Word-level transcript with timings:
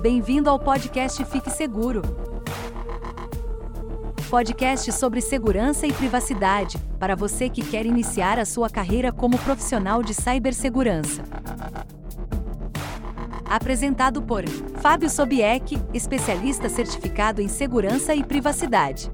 Bem-vindo 0.00 0.48
ao 0.48 0.58
podcast 0.58 1.22
Fique 1.26 1.50
Seguro. 1.50 2.00
Podcast 4.30 4.90
sobre 4.92 5.20
segurança 5.20 5.86
e 5.86 5.92
privacidade, 5.92 6.78
para 6.98 7.14
você 7.14 7.50
que 7.50 7.60
quer 7.60 7.84
iniciar 7.84 8.38
a 8.38 8.46
sua 8.46 8.70
carreira 8.70 9.12
como 9.12 9.38
profissional 9.38 10.02
de 10.02 10.14
cibersegurança. 10.14 11.22
Apresentado 13.44 14.22
por 14.22 14.48
Fábio 14.80 15.10
Sobieck, 15.10 15.78
especialista 15.92 16.70
certificado 16.70 17.42
em 17.42 17.48
segurança 17.48 18.14
e 18.14 18.24
privacidade. 18.24 19.12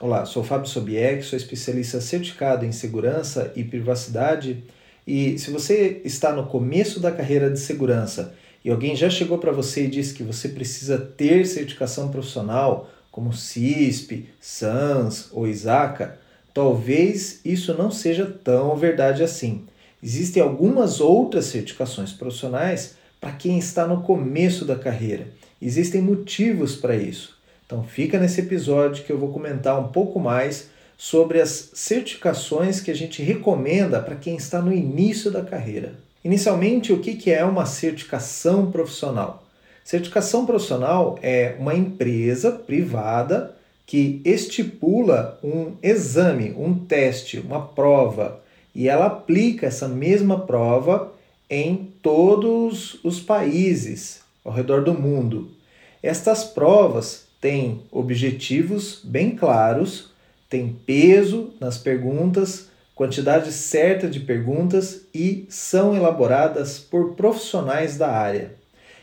Olá, 0.00 0.26
sou 0.26 0.42
Fábio 0.42 0.66
Sobieck, 0.66 1.22
sou 1.22 1.36
especialista 1.36 2.00
certificado 2.00 2.64
em 2.64 2.72
segurança 2.72 3.52
e 3.54 3.62
privacidade. 3.62 4.64
E 5.06 5.38
se 5.38 5.50
você 5.50 6.00
está 6.04 6.32
no 6.32 6.46
começo 6.46 7.00
da 7.00 7.10
carreira 7.10 7.50
de 7.50 7.58
segurança 7.58 8.34
e 8.64 8.70
alguém 8.70 8.94
já 8.94 9.10
chegou 9.10 9.38
para 9.38 9.50
você 9.50 9.84
e 9.84 9.88
disse 9.88 10.14
que 10.14 10.22
você 10.22 10.48
precisa 10.48 10.98
ter 10.98 11.46
certificação 11.46 12.10
profissional, 12.10 12.88
como 13.10 13.32
CISP, 13.32 14.28
SANS 14.40 15.28
ou 15.32 15.46
ISACA, 15.46 16.18
talvez 16.54 17.40
isso 17.44 17.74
não 17.74 17.90
seja 17.90 18.26
tão 18.26 18.76
verdade 18.76 19.22
assim. 19.22 19.64
Existem 20.02 20.42
algumas 20.42 21.00
outras 21.00 21.46
certificações 21.46 22.12
profissionais 22.12 22.94
para 23.20 23.32
quem 23.32 23.58
está 23.58 23.86
no 23.86 24.02
começo 24.02 24.64
da 24.64 24.76
carreira. 24.76 25.28
Existem 25.60 26.00
motivos 26.00 26.74
para 26.74 26.96
isso. 26.96 27.38
Então 27.64 27.84
fica 27.84 28.18
nesse 28.18 28.40
episódio 28.40 29.04
que 29.04 29.12
eu 29.12 29.18
vou 29.18 29.32
comentar 29.32 29.78
um 29.78 29.88
pouco 29.88 30.18
mais 30.18 30.70
sobre 31.02 31.40
as 31.40 31.70
certificações 31.74 32.80
que 32.80 32.88
a 32.88 32.94
gente 32.94 33.24
recomenda 33.24 34.00
para 34.00 34.14
quem 34.14 34.36
está 34.36 34.62
no 34.62 34.72
início 34.72 35.32
da 35.32 35.42
carreira. 35.42 35.94
Inicialmente, 36.24 36.92
o 36.92 37.00
que 37.00 37.28
é 37.28 37.44
uma 37.44 37.66
certificação 37.66 38.70
profissional? 38.70 39.44
Certificação 39.84 40.46
profissional 40.46 41.18
é 41.20 41.56
uma 41.58 41.74
empresa 41.74 42.52
privada 42.52 43.52
que 43.84 44.22
estipula 44.24 45.40
um 45.42 45.72
exame, 45.82 46.54
um 46.56 46.72
teste, 46.72 47.40
uma 47.40 47.66
prova 47.66 48.40
e 48.72 48.88
ela 48.88 49.06
aplica 49.06 49.66
essa 49.66 49.88
mesma 49.88 50.38
prova 50.38 51.12
em 51.50 51.92
todos 52.00 53.00
os 53.02 53.18
países 53.18 54.20
ao 54.44 54.52
redor 54.52 54.84
do 54.84 54.94
mundo. 54.94 55.50
Estas 56.00 56.44
provas 56.44 57.24
têm 57.40 57.82
objetivos 57.90 59.00
bem 59.02 59.32
claros, 59.32 60.11
têm 60.52 60.68
peso 60.84 61.54
nas 61.58 61.78
perguntas, 61.78 62.68
quantidade 62.94 63.50
certa 63.50 64.06
de 64.06 64.20
perguntas 64.20 65.06
e 65.14 65.46
são 65.48 65.96
elaboradas 65.96 66.78
por 66.78 67.14
profissionais 67.14 67.96
da 67.96 68.10
área. 68.10 68.52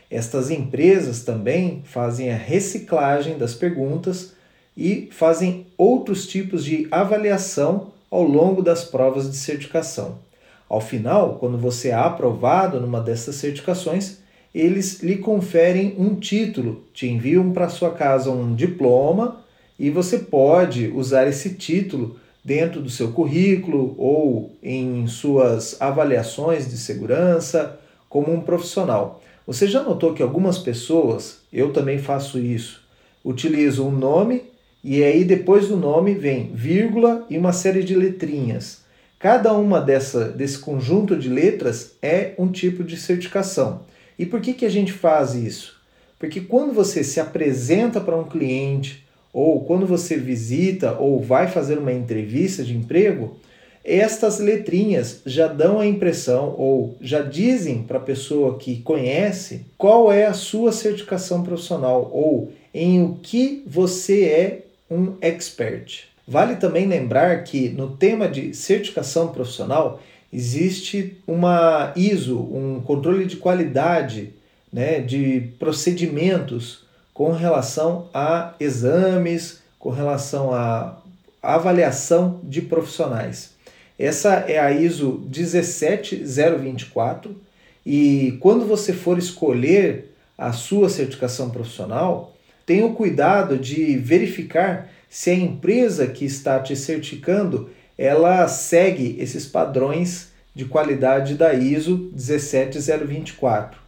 Estas 0.08 0.48
empresas 0.48 1.24
também 1.24 1.82
fazem 1.84 2.30
a 2.32 2.36
reciclagem 2.36 3.36
das 3.36 3.52
perguntas 3.52 4.32
e 4.76 5.08
fazem 5.10 5.66
outros 5.76 6.28
tipos 6.28 6.64
de 6.64 6.86
avaliação 6.88 7.90
ao 8.08 8.22
longo 8.22 8.62
das 8.62 8.84
provas 8.84 9.28
de 9.28 9.36
certificação. 9.36 10.20
Ao 10.68 10.80
final, 10.80 11.34
quando 11.40 11.58
você 11.58 11.88
é 11.88 11.94
aprovado 11.94 12.80
numa 12.80 13.00
dessas 13.00 13.34
certificações, 13.34 14.18
eles 14.54 15.02
lhe 15.02 15.16
conferem 15.16 15.96
um 15.98 16.14
título, 16.14 16.84
te 16.94 17.08
enviam 17.08 17.50
para 17.50 17.68
sua 17.68 17.90
casa 17.90 18.30
um 18.30 18.54
diploma 18.54 19.49
e 19.80 19.88
você 19.88 20.18
pode 20.18 20.88
usar 20.88 21.26
esse 21.26 21.54
título 21.54 22.16
dentro 22.44 22.82
do 22.82 22.90
seu 22.90 23.12
currículo 23.12 23.94
ou 23.96 24.54
em 24.62 25.06
suas 25.06 25.80
avaliações 25.80 26.68
de 26.68 26.76
segurança 26.76 27.80
como 28.06 28.30
um 28.30 28.42
profissional. 28.42 29.22
Você 29.46 29.66
já 29.66 29.82
notou 29.82 30.12
que 30.12 30.22
algumas 30.22 30.58
pessoas, 30.58 31.38
eu 31.50 31.72
também 31.72 31.98
faço 31.98 32.38
isso, 32.38 32.82
utilizam 33.24 33.88
um 33.88 33.96
nome 33.96 34.42
e 34.84 35.02
aí 35.02 35.24
depois 35.24 35.68
do 35.68 35.78
nome 35.78 36.12
vem 36.12 36.52
vírgula 36.52 37.24
e 37.30 37.38
uma 37.38 37.54
série 37.54 37.82
de 37.82 37.94
letrinhas. 37.94 38.82
Cada 39.18 39.54
uma 39.54 39.80
dessa, 39.80 40.26
desse 40.26 40.58
conjunto 40.58 41.16
de 41.16 41.30
letras 41.30 41.92
é 42.02 42.34
um 42.36 42.48
tipo 42.48 42.84
de 42.84 42.98
certificação. 42.98 43.80
E 44.18 44.26
por 44.26 44.42
que, 44.42 44.52
que 44.52 44.66
a 44.66 44.70
gente 44.70 44.92
faz 44.92 45.34
isso? 45.34 45.80
Porque 46.18 46.42
quando 46.42 46.74
você 46.74 47.02
se 47.02 47.18
apresenta 47.18 47.98
para 47.98 48.16
um 48.16 48.24
cliente, 48.24 49.08
ou 49.32 49.64
quando 49.64 49.86
você 49.86 50.16
visita 50.16 50.96
ou 50.98 51.20
vai 51.22 51.48
fazer 51.48 51.78
uma 51.78 51.92
entrevista 51.92 52.64
de 52.64 52.76
emprego, 52.76 53.36
estas 53.84 54.38
letrinhas 54.38 55.22
já 55.24 55.46
dão 55.46 55.80
a 55.80 55.86
impressão 55.86 56.54
ou 56.58 56.96
já 57.00 57.22
dizem 57.22 57.82
para 57.82 57.98
a 57.98 58.02
pessoa 58.02 58.58
que 58.58 58.82
conhece 58.82 59.64
qual 59.78 60.12
é 60.12 60.26
a 60.26 60.34
sua 60.34 60.70
certificação 60.70 61.42
profissional 61.42 62.10
ou 62.12 62.52
em 62.74 63.02
o 63.02 63.18
que 63.22 63.62
você 63.66 64.24
é 64.24 64.62
um 64.90 65.14
expert. 65.20 66.04
Vale 66.28 66.56
também 66.56 66.86
lembrar 66.86 67.42
que 67.42 67.70
no 67.70 67.96
tema 67.96 68.28
de 68.28 68.54
certificação 68.54 69.28
profissional 69.28 70.00
existe 70.32 71.16
uma 71.26 71.92
ISO, 71.96 72.38
um 72.38 72.80
controle 72.80 73.24
de 73.24 73.36
qualidade 73.36 74.30
né, 74.72 75.00
de 75.00 75.48
procedimentos 75.58 76.84
com 77.20 77.32
relação 77.32 78.08
a 78.14 78.54
exames, 78.58 79.60
com 79.78 79.90
relação 79.90 80.54
a 80.54 80.96
avaliação 81.42 82.40
de 82.42 82.62
profissionais. 82.62 83.50
Essa 83.98 84.36
é 84.48 84.58
a 84.58 84.72
ISO 84.72 85.22
17024 85.30 87.36
e 87.84 88.38
quando 88.40 88.64
você 88.64 88.94
for 88.94 89.18
escolher 89.18 90.14
a 90.38 90.54
sua 90.54 90.88
certificação 90.88 91.50
profissional, 91.50 92.34
tenha 92.64 92.86
o 92.86 92.94
cuidado 92.94 93.58
de 93.58 93.98
verificar 93.98 94.90
se 95.10 95.28
a 95.28 95.34
empresa 95.34 96.06
que 96.06 96.24
está 96.24 96.58
te 96.58 96.74
certificando 96.74 97.68
ela 97.98 98.48
segue 98.48 99.16
esses 99.20 99.44
padrões 99.44 100.30
de 100.54 100.64
qualidade 100.64 101.34
da 101.34 101.52
ISO 101.52 102.10
17024. 102.16 103.78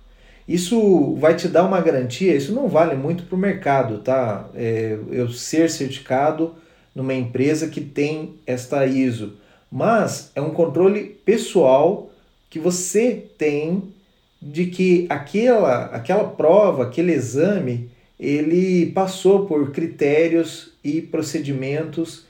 Isso 0.52 1.14
vai 1.14 1.34
te 1.34 1.48
dar 1.48 1.64
uma 1.64 1.80
garantia, 1.80 2.36
isso 2.36 2.52
não 2.52 2.68
vale 2.68 2.94
muito 2.94 3.22
para 3.22 3.34
o 3.34 3.38
mercado, 3.38 4.00
tá? 4.00 4.50
É, 4.54 4.98
eu 5.10 5.30
ser 5.30 5.70
certificado 5.70 6.54
numa 6.94 7.14
empresa 7.14 7.68
que 7.68 7.80
tem 7.80 8.34
esta 8.46 8.84
ISO, 8.84 9.32
mas 9.70 10.30
é 10.34 10.42
um 10.42 10.50
controle 10.50 11.04
pessoal 11.24 12.10
que 12.50 12.58
você 12.58 13.24
tem 13.38 13.94
de 14.42 14.66
que 14.66 15.06
aquela, 15.08 15.86
aquela 15.86 16.24
prova, 16.24 16.82
aquele 16.82 17.12
exame, 17.12 17.88
ele 18.20 18.92
passou 18.92 19.46
por 19.46 19.70
critérios 19.70 20.74
e 20.84 21.00
procedimentos 21.00 22.26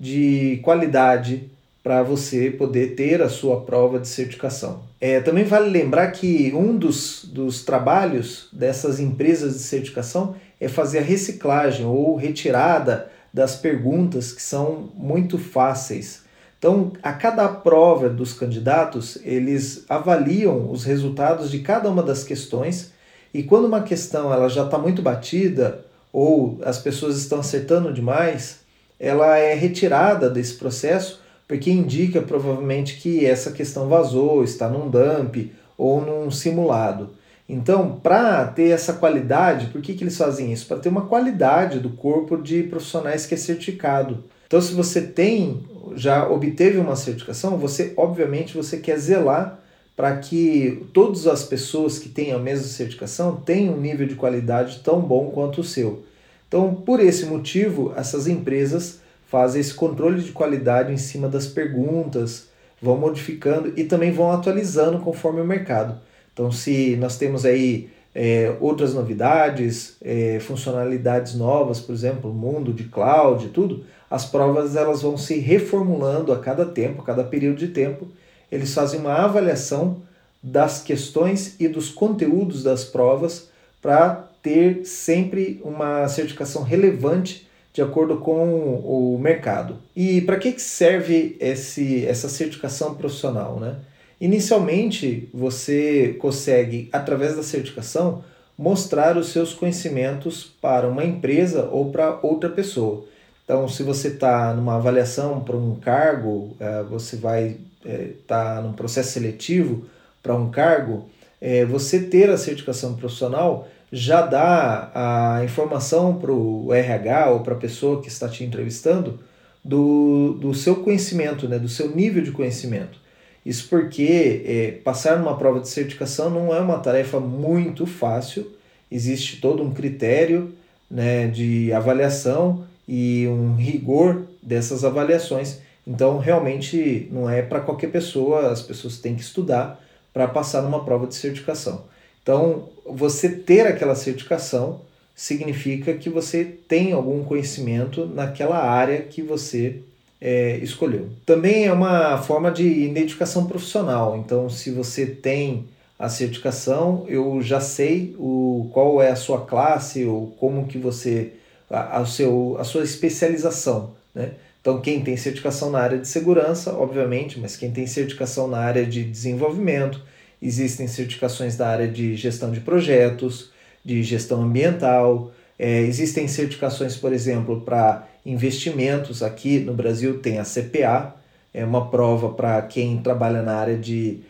de 0.00 0.60
qualidade 0.62 1.50
para 1.82 2.02
você 2.02 2.50
poder 2.50 2.94
ter 2.94 3.20
a 3.20 3.28
sua 3.28 3.60
prova 3.60 3.98
de 3.98 4.08
certificação. 4.08 4.82
É, 5.08 5.20
também 5.20 5.44
vale 5.44 5.70
lembrar 5.70 6.10
que 6.10 6.52
um 6.52 6.76
dos, 6.76 7.24
dos 7.26 7.64
trabalhos 7.64 8.48
dessas 8.52 8.98
empresas 8.98 9.52
de 9.52 9.60
certificação 9.60 10.34
é 10.60 10.66
fazer 10.66 10.98
a 10.98 11.02
reciclagem 11.02 11.86
ou 11.86 12.16
retirada 12.16 13.08
das 13.32 13.54
perguntas 13.54 14.32
que 14.32 14.42
são 14.42 14.90
muito 14.96 15.38
fáceis. 15.38 16.24
Então, 16.58 16.92
a 17.04 17.12
cada 17.12 17.46
prova 17.46 18.08
dos 18.08 18.32
candidatos, 18.32 19.16
eles 19.22 19.84
avaliam 19.88 20.72
os 20.72 20.82
resultados 20.82 21.52
de 21.52 21.60
cada 21.60 21.88
uma 21.88 22.02
das 22.02 22.24
questões 22.24 22.90
e 23.32 23.44
quando 23.44 23.66
uma 23.66 23.82
questão 23.84 24.32
ela 24.32 24.48
já 24.48 24.64
está 24.64 24.76
muito 24.76 25.02
batida 25.02 25.84
ou 26.12 26.58
as 26.64 26.78
pessoas 26.78 27.16
estão 27.16 27.38
acertando 27.38 27.92
demais, 27.92 28.58
ela 28.98 29.38
é 29.38 29.54
retirada 29.54 30.28
desse 30.28 30.54
processo 30.54 31.22
porque 31.46 31.70
indica 31.70 32.20
provavelmente 32.20 32.96
que 32.96 33.24
essa 33.24 33.52
questão 33.52 33.88
vazou, 33.88 34.42
está 34.42 34.68
num 34.68 34.88
dump 34.90 35.52
ou 35.78 36.00
num 36.00 36.30
simulado. 36.30 37.10
Então, 37.48 38.00
para 38.02 38.44
ter 38.46 38.70
essa 38.70 38.94
qualidade, 38.94 39.66
por 39.66 39.80
que, 39.80 39.94
que 39.94 40.02
eles 40.02 40.16
fazem 40.16 40.52
isso? 40.52 40.66
Para 40.66 40.78
ter 40.78 40.88
uma 40.88 41.06
qualidade 41.06 41.78
do 41.78 41.90
corpo 41.90 42.36
de 42.36 42.64
profissionais 42.64 43.24
que 43.24 43.34
é 43.34 43.36
certificado. 43.36 44.24
Então, 44.46 44.60
se 44.60 44.74
você 44.74 45.00
tem, 45.00 45.62
já 45.94 46.28
obteve 46.28 46.78
uma 46.78 46.96
certificação, 46.96 47.56
você 47.56 47.92
obviamente 47.96 48.56
você 48.56 48.78
quer 48.78 48.98
zelar 48.98 49.60
para 49.96 50.16
que 50.16 50.86
todas 50.92 51.26
as 51.26 51.44
pessoas 51.44 51.98
que 51.98 52.08
têm 52.08 52.32
a 52.32 52.38
mesma 52.38 52.66
certificação 52.66 53.36
tenham 53.36 53.74
um 53.74 53.80
nível 53.80 54.06
de 54.06 54.14
qualidade 54.14 54.80
tão 54.84 55.00
bom 55.00 55.30
quanto 55.30 55.60
o 55.60 55.64
seu. 55.64 56.04
Então, 56.48 56.74
por 56.74 57.00
esse 57.00 57.26
motivo, 57.26 57.92
essas 57.96 58.26
empresas 58.26 59.00
fazem 59.26 59.60
esse 59.60 59.74
controle 59.74 60.22
de 60.22 60.32
qualidade 60.32 60.92
em 60.92 60.96
cima 60.96 61.28
das 61.28 61.46
perguntas, 61.46 62.48
vão 62.80 62.96
modificando 62.96 63.72
e 63.76 63.84
também 63.84 64.10
vão 64.10 64.30
atualizando 64.30 65.00
conforme 65.00 65.40
o 65.40 65.44
mercado. 65.44 65.98
Então, 66.32 66.52
se 66.52 66.96
nós 66.96 67.16
temos 67.16 67.44
aí 67.44 67.88
é, 68.14 68.54
outras 68.60 68.94
novidades, 68.94 69.96
é, 70.02 70.38
funcionalidades 70.40 71.34
novas, 71.34 71.80
por 71.80 71.94
exemplo, 71.94 72.32
mundo 72.32 72.72
de 72.72 72.84
cloud 72.84 73.48
tudo, 73.48 73.84
as 74.10 74.24
provas 74.24 74.76
elas 74.76 75.02
vão 75.02 75.16
se 75.16 75.38
reformulando 75.38 76.32
a 76.32 76.38
cada 76.38 76.64
tempo, 76.64 77.02
a 77.02 77.04
cada 77.04 77.24
período 77.24 77.58
de 77.58 77.68
tempo 77.68 78.06
eles 78.50 78.72
fazem 78.72 79.00
uma 79.00 79.14
avaliação 79.14 80.02
das 80.42 80.82
questões 80.82 81.56
e 81.58 81.66
dos 81.66 81.90
conteúdos 81.90 82.62
das 82.62 82.84
provas 82.84 83.48
para 83.82 84.28
ter 84.42 84.84
sempre 84.84 85.60
uma 85.64 86.06
certificação 86.08 86.62
relevante 86.62 87.45
de 87.76 87.82
acordo 87.82 88.16
com 88.16 88.80
o 88.82 89.18
mercado. 89.20 89.76
E 89.94 90.22
para 90.22 90.38
que 90.38 90.58
serve 90.58 91.36
esse, 91.38 92.06
essa 92.06 92.26
certificação 92.26 92.94
profissional? 92.94 93.60
Né? 93.60 93.74
Inicialmente, 94.18 95.28
você 95.32 96.16
consegue, 96.18 96.88
através 96.90 97.36
da 97.36 97.42
certificação, 97.42 98.24
mostrar 98.56 99.18
os 99.18 99.28
seus 99.28 99.52
conhecimentos 99.52 100.50
para 100.58 100.88
uma 100.88 101.04
empresa 101.04 101.68
ou 101.70 101.92
para 101.92 102.18
outra 102.22 102.48
pessoa. 102.48 103.04
Então, 103.44 103.68
se 103.68 103.82
você 103.82 104.08
está 104.08 104.54
numa 104.54 104.76
avaliação 104.76 105.40
para 105.40 105.54
um 105.54 105.74
cargo, 105.74 106.56
é, 106.58 106.82
você 106.82 107.16
vai 107.16 107.58
estar 107.84 107.94
é, 107.94 108.08
tá 108.26 108.62
num 108.62 108.72
processo 108.72 109.10
seletivo 109.10 109.84
para 110.22 110.34
um 110.34 110.50
cargo, 110.50 111.10
é, 111.38 111.66
você 111.66 112.00
ter 112.00 112.30
a 112.30 112.38
certificação 112.38 112.94
profissional 112.94 113.68
já 113.92 114.22
dá 114.22 114.90
a 114.94 115.44
informação 115.44 116.16
para 116.16 116.32
o 116.32 116.72
RH 116.72 117.30
ou 117.30 117.40
para 117.40 117.54
a 117.54 117.58
pessoa 117.58 118.02
que 118.02 118.08
está 118.08 118.28
te 118.28 118.44
entrevistando 118.44 119.20
do, 119.64 120.34
do 120.40 120.54
seu 120.54 120.76
conhecimento, 120.76 121.48
né, 121.48 121.58
do 121.58 121.68
seu 121.68 121.94
nível 121.94 122.22
de 122.22 122.32
conhecimento. 122.32 123.00
Isso 123.44 123.68
porque 123.68 124.42
é, 124.44 124.70
passar 124.82 125.18
numa 125.18 125.36
prova 125.36 125.60
de 125.60 125.68
certificação 125.68 126.30
não 126.30 126.54
é 126.54 126.60
uma 126.60 126.78
tarefa 126.78 127.20
muito 127.20 127.86
fácil, 127.86 128.50
existe 128.90 129.40
todo 129.40 129.62
um 129.62 129.72
critério 129.72 130.52
né, 130.90 131.28
de 131.28 131.72
avaliação 131.72 132.64
e 132.88 133.26
um 133.28 133.54
rigor 133.54 134.22
dessas 134.42 134.84
avaliações. 134.84 135.60
Então, 135.86 136.18
realmente 136.18 137.08
não 137.12 137.30
é 137.30 137.42
para 137.42 137.60
qualquer 137.60 137.90
pessoa, 137.90 138.50
as 138.50 138.62
pessoas 138.62 138.98
têm 138.98 139.14
que 139.14 139.22
estudar 139.22 139.80
para 140.12 140.26
passar 140.26 140.62
numa 140.62 140.84
prova 140.84 141.06
de 141.06 141.14
certificação. 141.14 141.84
Então, 142.26 142.68
você 142.84 143.28
ter 143.28 143.68
aquela 143.68 143.94
certificação 143.94 144.80
significa 145.14 145.94
que 145.94 146.10
você 146.10 146.44
tem 146.44 146.92
algum 146.92 147.22
conhecimento 147.22 148.04
naquela 148.04 148.58
área 148.58 149.00
que 149.02 149.22
você 149.22 149.76
é, 150.20 150.56
escolheu. 150.56 151.08
Também 151.24 151.66
é 151.66 151.72
uma 151.72 152.18
forma 152.18 152.50
de 152.50 152.66
identificação 152.66 153.46
profissional. 153.46 154.16
Então, 154.16 154.50
se 154.50 154.72
você 154.72 155.06
tem 155.06 155.66
a 155.96 156.08
certificação, 156.08 157.04
eu 157.06 157.40
já 157.40 157.60
sei 157.60 158.16
o, 158.18 158.68
qual 158.72 159.00
é 159.00 159.12
a 159.12 159.16
sua 159.16 159.42
classe 159.42 160.04
ou 160.04 160.34
como 160.40 160.66
que 160.66 160.78
você 160.78 161.32
a, 161.70 162.00
a, 162.00 162.06
seu, 162.06 162.56
a 162.58 162.64
sua 162.64 162.82
especialização, 162.82 163.92
né? 164.12 164.32
Então, 164.60 164.80
quem 164.80 165.00
tem 165.00 165.16
certificação 165.16 165.70
na 165.70 165.78
área 165.78 165.96
de 165.96 166.08
segurança, 166.08 166.72
obviamente, 166.72 167.38
mas 167.38 167.56
quem 167.56 167.70
tem 167.70 167.86
certificação 167.86 168.48
na 168.48 168.58
área 168.58 168.84
de 168.84 169.04
desenvolvimento, 169.04 170.02
existem 170.46 170.86
certificações 170.86 171.56
da 171.56 171.68
área 171.68 171.88
de 171.88 172.14
gestão 172.16 172.50
de 172.50 172.60
projetos, 172.60 173.50
de 173.84 174.02
gestão 174.02 174.42
ambiental, 174.42 175.32
é, 175.58 175.80
existem 175.80 176.28
certificações, 176.28 176.96
por 176.96 177.12
exemplo, 177.12 177.60
para 177.62 178.06
investimentos. 178.24 179.22
Aqui 179.22 179.58
no 179.60 179.72
Brasil 179.72 180.18
tem 180.18 180.38
a 180.38 180.44
CPA, 180.44 181.14
é 181.52 181.64
uma 181.64 181.88
prova 181.88 182.30
para 182.30 182.60
quem 182.62 182.98
trabalha 182.98 183.42
na 183.42 183.54
área 183.54 183.76
de 183.76 184.20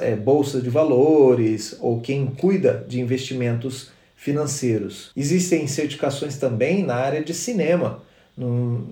é, 0.00 0.16
bolsa 0.16 0.60
de 0.60 0.70
valores 0.70 1.76
ou 1.80 2.00
quem 2.00 2.26
cuida 2.26 2.84
de 2.88 3.00
investimentos 3.00 3.90
financeiros. 4.14 5.10
Existem 5.16 5.66
certificações 5.66 6.36
também 6.36 6.82
na 6.82 6.96
área 6.96 7.22
de 7.22 7.34
cinema. 7.34 8.02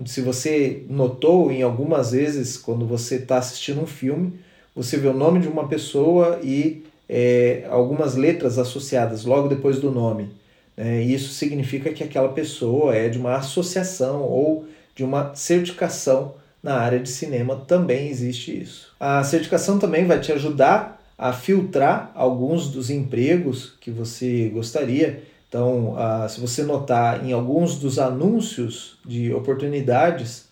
se 0.07 0.21
você 0.21 0.85
notou 0.89 1.51
em 1.51 1.63
algumas 1.63 2.13
vezes 2.13 2.57
quando 2.57 2.87
você 2.87 3.17
está 3.17 3.39
assistindo 3.39 3.81
um 3.83 3.87
filme, 3.87 4.39
você 4.75 4.97
vê 4.97 5.09
o 5.09 5.15
nome 5.15 5.41
de 5.41 5.49
uma 5.49 5.69
pessoa 5.69 6.41
e 6.43 6.85
é, 7.09 7.67
algumas 7.71 8.15
letras 8.15 8.59
associadas 8.59 9.25
logo 9.25 9.49
depois 9.49 9.79
do 9.79 9.91
nome. 9.91 10.31
Né? 10.77 11.03
Isso 11.03 11.33
significa 11.33 11.93
que 11.93 12.03
aquela 12.03 12.31
pessoa 12.31 12.95
é 12.95 13.09
de 13.09 13.19
uma 13.19 13.37
associação 13.37 14.23
ou 14.23 14.67
de 14.95 15.05
uma 15.05 15.35
certificação 15.35 16.35
na 16.63 16.77
área 16.77 16.99
de 16.99 17.11
cinema, 17.11 17.57
também 17.69 18.09
existe 18.09 18.59
isso. 18.59 18.91
A 18.99 19.23
certificação 19.23 19.79
também 19.79 20.07
vai 20.07 20.19
te 20.19 20.33
ajudar 20.33 20.99
a 21.19 21.31
filtrar 21.31 22.11
alguns 22.15 22.69
dos 22.69 22.89
empregos 22.89 23.75
que 23.81 23.91
você 23.91 24.49
gostaria. 24.49 25.23
Então, 25.47 25.95
se 26.29 26.41
você 26.41 26.63
notar 26.63 27.25
em 27.25 27.33
alguns 27.33 27.77
dos 27.77 27.99
anúncios 27.99 28.99
de 29.05 29.33
oportunidades, 29.35 30.47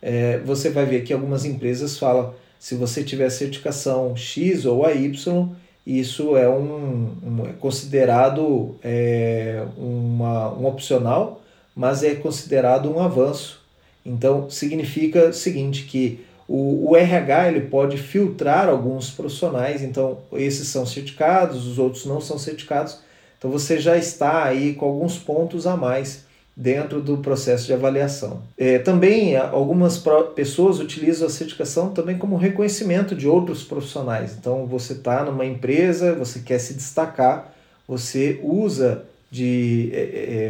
é, 0.00 0.38
você 0.38 0.70
vai 0.70 0.86
ver 0.86 1.04
que 1.04 1.12
algumas 1.12 1.44
empresas 1.44 1.98
falam 1.98 2.32
se 2.58 2.74
você 2.74 3.04
tiver 3.04 3.30
certificação 3.30 4.16
X 4.16 4.64
ou 4.64 4.84
a 4.84 4.92
Y, 4.92 5.48
isso 5.86 6.36
é 6.36 6.48
um, 6.48 7.16
um 7.22 7.46
é 7.46 7.52
considerado 7.52 8.76
é, 8.82 9.64
uma, 9.76 10.52
um 10.52 10.66
opcional, 10.66 11.40
mas 11.74 12.02
é 12.02 12.14
considerado 12.14 12.90
um 12.90 13.00
avanço. 13.00 13.62
Então 14.04 14.50
significa 14.50 15.28
o 15.28 15.32
seguinte 15.32 15.84
que 15.84 16.24
o, 16.46 16.90
o 16.90 16.96
RH 16.96 17.48
ele 17.48 17.60
pode 17.62 17.96
filtrar 17.98 18.68
alguns 18.68 19.10
profissionais, 19.10 19.82
então 19.82 20.18
esses 20.32 20.68
são 20.68 20.84
certificados, 20.84 21.66
os 21.66 21.78
outros 21.78 22.04
não 22.06 22.20
são 22.20 22.38
certificados. 22.38 22.98
Então 23.38 23.50
você 23.50 23.78
já 23.78 23.96
está 23.96 24.44
aí 24.44 24.74
com 24.74 24.86
alguns 24.86 25.16
pontos 25.16 25.66
a 25.66 25.76
mais 25.76 26.27
dentro 26.58 27.00
do 27.00 27.18
processo 27.18 27.66
de 27.66 27.72
avaliação. 27.72 28.42
É, 28.58 28.80
também 28.80 29.36
algumas 29.36 30.02
pessoas 30.34 30.80
utilizam 30.80 31.28
a 31.28 31.30
certificação 31.30 31.90
também 31.90 32.18
como 32.18 32.36
reconhecimento 32.36 33.14
de 33.14 33.28
outros 33.28 33.62
profissionais. 33.62 34.36
Então 34.36 34.66
você 34.66 34.94
está 34.94 35.24
numa 35.24 35.46
empresa, 35.46 36.14
você 36.14 36.40
quer 36.40 36.58
se 36.58 36.74
destacar, 36.74 37.54
você 37.86 38.40
usa 38.42 39.04
de 39.30 39.90
é, 39.92 40.00
é, 40.00 40.02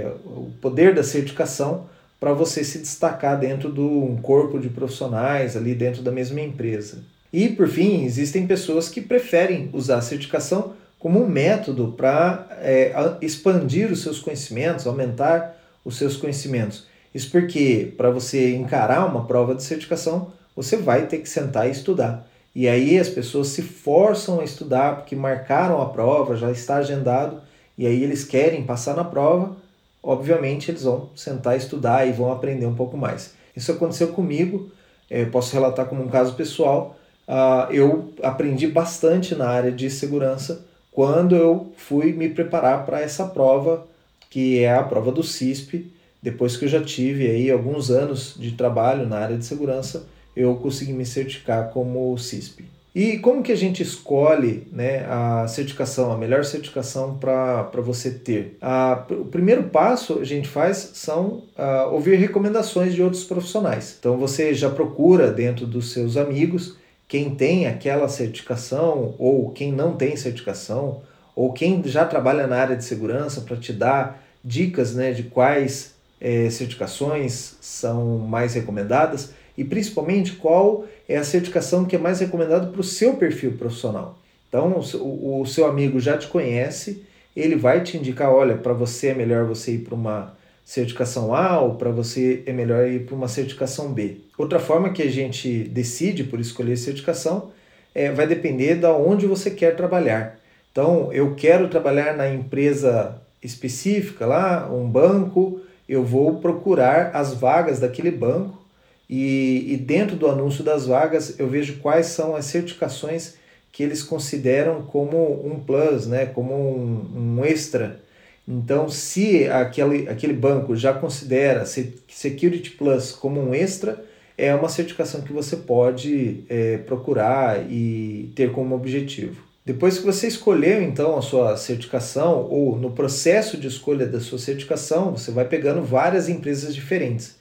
é 0.06 0.12
o 0.24 0.50
poder 0.62 0.94
da 0.94 1.02
certificação 1.02 1.84
para 2.18 2.32
você 2.32 2.64
se 2.64 2.78
destacar 2.78 3.38
dentro 3.38 3.70
de 3.70 3.80
um 3.80 4.16
corpo 4.16 4.58
de 4.58 4.70
profissionais 4.70 5.58
ali 5.58 5.74
dentro 5.74 6.00
da 6.00 6.10
mesma 6.10 6.40
empresa. 6.40 7.00
E 7.30 7.50
por 7.50 7.68
fim, 7.68 8.04
existem 8.06 8.46
pessoas 8.46 8.88
que 8.88 9.02
preferem 9.02 9.68
usar 9.74 9.98
a 9.98 10.02
certificação 10.02 10.72
como 10.98 11.22
um 11.22 11.28
método 11.28 11.94
para 11.94 12.46
é, 12.62 12.94
expandir 13.20 13.92
os 13.92 14.02
seus 14.02 14.18
conhecimentos, 14.18 14.86
aumentar 14.86 15.57
os 15.84 15.96
seus 15.96 16.16
conhecimentos. 16.16 16.86
Isso 17.14 17.30
porque, 17.30 17.92
para 17.96 18.10
você 18.10 18.54
encarar 18.54 19.06
uma 19.06 19.24
prova 19.24 19.54
de 19.54 19.62
certificação, 19.62 20.32
você 20.54 20.76
vai 20.76 21.06
ter 21.06 21.18
que 21.18 21.28
sentar 21.28 21.68
e 21.68 21.72
estudar. 21.72 22.28
E 22.54 22.68
aí 22.68 22.98
as 22.98 23.08
pessoas 23.08 23.48
se 23.48 23.62
forçam 23.62 24.40
a 24.40 24.44
estudar 24.44 24.96
porque 24.96 25.14
marcaram 25.14 25.80
a 25.80 25.86
prova, 25.86 26.36
já 26.36 26.50
está 26.50 26.76
agendado, 26.76 27.40
e 27.76 27.86
aí 27.86 28.02
eles 28.02 28.24
querem 28.24 28.64
passar 28.64 28.96
na 28.96 29.04
prova, 29.04 29.56
obviamente 30.02 30.70
eles 30.70 30.82
vão 30.82 31.10
sentar 31.14 31.54
e 31.54 31.58
estudar 31.58 32.06
e 32.06 32.12
vão 32.12 32.32
aprender 32.32 32.66
um 32.66 32.74
pouco 32.74 32.96
mais. 32.96 33.34
Isso 33.54 33.70
aconteceu 33.70 34.08
comigo, 34.08 34.70
eh, 35.08 35.24
posso 35.24 35.52
relatar 35.52 35.86
como 35.86 36.02
um 36.02 36.08
caso 36.08 36.34
pessoal. 36.34 36.96
Uh, 37.26 37.72
eu 37.72 38.12
aprendi 38.22 38.66
bastante 38.66 39.34
na 39.34 39.48
área 39.48 39.70
de 39.70 39.90
segurança 39.90 40.64
quando 40.90 41.36
eu 41.36 41.72
fui 41.76 42.12
me 42.12 42.28
preparar 42.28 42.86
para 42.86 43.00
essa 43.00 43.26
prova 43.26 43.86
que 44.30 44.60
é 44.60 44.74
a 44.74 44.82
prova 44.82 45.12
do 45.12 45.22
CISP. 45.22 45.90
Depois 46.22 46.56
que 46.56 46.64
eu 46.64 46.68
já 46.68 46.82
tive 46.82 47.28
aí 47.28 47.50
alguns 47.50 47.90
anos 47.90 48.34
de 48.36 48.52
trabalho 48.52 49.06
na 49.06 49.18
área 49.18 49.38
de 49.38 49.44
segurança, 49.44 50.06
eu 50.36 50.54
consegui 50.56 50.92
me 50.92 51.06
certificar 51.06 51.70
como 51.70 52.16
CISP. 52.18 52.64
E 52.94 53.18
como 53.18 53.42
que 53.42 53.52
a 53.52 53.56
gente 53.56 53.82
escolhe 53.82 54.66
né, 54.72 55.06
a 55.08 55.46
certificação, 55.46 56.10
a 56.10 56.16
melhor 56.16 56.44
certificação 56.44 57.16
para 57.16 57.80
você 57.80 58.10
ter? 58.10 58.56
A, 58.60 59.04
o 59.10 59.26
primeiro 59.26 59.64
passo 59.64 60.18
a 60.18 60.24
gente 60.24 60.48
faz 60.48 60.90
são 60.94 61.44
uh, 61.56 61.92
ouvir 61.92 62.16
recomendações 62.16 62.94
de 62.94 63.02
outros 63.02 63.24
profissionais. 63.24 63.96
Então 63.98 64.16
você 64.16 64.52
já 64.54 64.68
procura 64.68 65.30
dentro 65.30 65.66
dos 65.66 65.92
seus 65.92 66.16
amigos 66.16 66.76
quem 67.06 67.34
tem 67.34 67.66
aquela 67.66 68.08
certificação 68.08 69.14
ou 69.18 69.50
quem 69.50 69.72
não 69.72 69.94
tem 69.94 70.16
certificação 70.16 71.02
ou 71.38 71.52
quem 71.52 71.80
já 71.84 72.04
trabalha 72.04 72.48
na 72.48 72.56
área 72.56 72.74
de 72.74 72.82
segurança 72.82 73.42
para 73.42 73.56
te 73.56 73.72
dar 73.72 74.24
dicas 74.42 74.96
né, 74.96 75.12
de 75.12 75.22
quais 75.22 75.94
é, 76.20 76.50
certificações 76.50 77.54
são 77.60 78.18
mais 78.18 78.54
recomendadas 78.54 79.30
e 79.56 79.62
principalmente 79.62 80.32
qual 80.32 80.84
é 81.08 81.16
a 81.16 81.22
certificação 81.22 81.84
que 81.84 81.94
é 81.94 81.98
mais 81.98 82.18
recomendada 82.18 82.66
para 82.66 82.80
o 82.80 82.82
seu 82.82 83.14
perfil 83.14 83.52
profissional. 83.52 84.18
Então, 84.48 84.80
o, 84.94 85.42
o 85.42 85.46
seu 85.46 85.66
amigo 85.66 86.00
já 86.00 86.18
te 86.18 86.26
conhece, 86.26 87.04
ele 87.36 87.54
vai 87.54 87.84
te 87.84 87.96
indicar: 87.96 88.32
olha, 88.32 88.56
para 88.56 88.72
você 88.72 89.08
é 89.08 89.14
melhor 89.14 89.44
você 89.44 89.74
ir 89.74 89.78
para 89.78 89.94
uma 89.94 90.36
certificação 90.64 91.32
A 91.32 91.60
ou 91.60 91.76
para 91.76 91.90
você 91.90 92.42
é 92.46 92.52
melhor 92.52 92.84
ir 92.88 93.06
para 93.06 93.14
uma 93.14 93.28
certificação 93.28 93.92
B. 93.92 94.16
Outra 94.36 94.58
forma 94.58 94.90
que 94.90 95.04
a 95.04 95.10
gente 95.10 95.62
decide 95.68 96.24
por 96.24 96.40
escolher 96.40 96.76
certificação 96.76 97.52
é, 97.94 98.10
vai 98.10 98.26
depender 98.26 98.74
de 98.74 98.86
onde 98.86 99.24
você 99.24 99.52
quer 99.52 99.76
trabalhar. 99.76 100.37
Então, 100.78 101.12
eu 101.12 101.34
quero 101.34 101.66
trabalhar 101.66 102.16
na 102.16 102.32
empresa 102.32 103.20
específica 103.42 104.24
lá, 104.24 104.72
um 104.72 104.88
banco, 104.88 105.60
eu 105.88 106.04
vou 106.04 106.36
procurar 106.36 107.10
as 107.16 107.34
vagas 107.34 107.80
daquele 107.80 108.12
banco 108.12 108.64
e, 109.10 109.64
e 109.72 109.76
dentro 109.76 110.14
do 110.14 110.28
anúncio 110.28 110.62
das 110.62 110.86
vagas 110.86 111.36
eu 111.36 111.48
vejo 111.48 111.78
quais 111.78 112.06
são 112.06 112.36
as 112.36 112.44
certificações 112.44 113.34
que 113.72 113.82
eles 113.82 114.04
consideram 114.04 114.82
como 114.82 115.44
um 115.44 115.58
plus, 115.58 116.06
né, 116.06 116.26
como 116.26 116.54
um, 116.54 117.38
um 117.40 117.44
extra. 117.44 118.00
Então, 118.46 118.88
se 118.88 119.48
aquele, 119.48 120.08
aquele 120.08 120.32
banco 120.32 120.76
já 120.76 120.94
considera 120.94 121.66
Security 121.66 122.70
Plus 122.70 123.10
como 123.10 123.40
um 123.40 123.52
extra, 123.52 124.00
é 124.38 124.54
uma 124.54 124.68
certificação 124.68 125.22
que 125.22 125.32
você 125.32 125.56
pode 125.56 126.44
é, 126.48 126.78
procurar 126.78 127.68
e 127.68 128.30
ter 128.36 128.52
como 128.52 128.76
objetivo. 128.76 129.47
Depois 129.68 129.98
que 129.98 130.06
você 130.06 130.26
escolheu 130.26 130.82
então 130.82 131.18
a 131.18 131.20
sua 131.20 131.54
certificação 131.58 132.48
ou 132.48 132.74
no 132.74 132.92
processo 132.92 133.58
de 133.58 133.66
escolha 133.66 134.06
da 134.06 134.18
sua 134.18 134.38
certificação, 134.38 135.14
você 135.14 135.30
vai 135.30 135.44
pegando 135.44 135.82
várias 135.82 136.26
empresas 136.26 136.74
diferentes. 136.74 137.36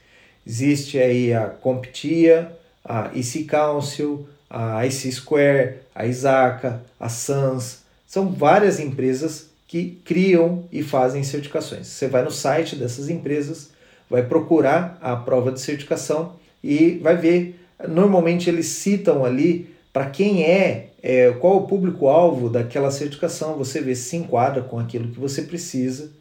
Existe 0.46 1.00
aí 1.00 1.34
a 1.34 1.46
CompTIA, 1.46 2.52
a 2.84 3.12
EC 3.16 3.46
Council, 3.46 4.28
a 4.50 4.86
IC 4.86 5.10
Square, 5.10 5.76
a 5.96 6.06
Isaka, 6.06 6.82
a 7.00 7.08
SANS. 7.08 7.84
São 8.06 8.30
várias 8.30 8.78
empresas 8.78 9.48
que 9.66 9.98
criam 10.04 10.66
e 10.70 10.84
fazem 10.84 11.24
certificações. 11.24 11.88
Você 11.88 12.10
vai 12.10 12.26
no 12.26 12.32
site 12.32 12.76
dessas 12.76 13.10
empresas, 13.10 13.70
vai 14.10 14.24
procurar 14.24 14.98
a 15.02 15.16
prova 15.16 15.50
de 15.50 15.62
certificação 15.62 16.34
e 16.62 17.00
vai 17.02 17.16
ver. 17.16 17.58
Normalmente 17.88 18.50
eles 18.50 18.66
citam 18.66 19.24
ali 19.24 19.77
para 19.98 20.12
quem 20.12 20.44
é, 20.44 20.90
é, 21.02 21.32
qual 21.40 21.58
o 21.58 21.66
público-alvo 21.66 22.52
daquela 22.52 22.92
certificação, 22.92 23.58
você 23.58 23.82
vê 23.82 23.96
se 23.96 24.16
enquadra 24.16 24.62
com 24.62 24.78
aquilo 24.78 25.08
que 25.08 25.20
você 25.20 25.42
precisa. 25.42 26.12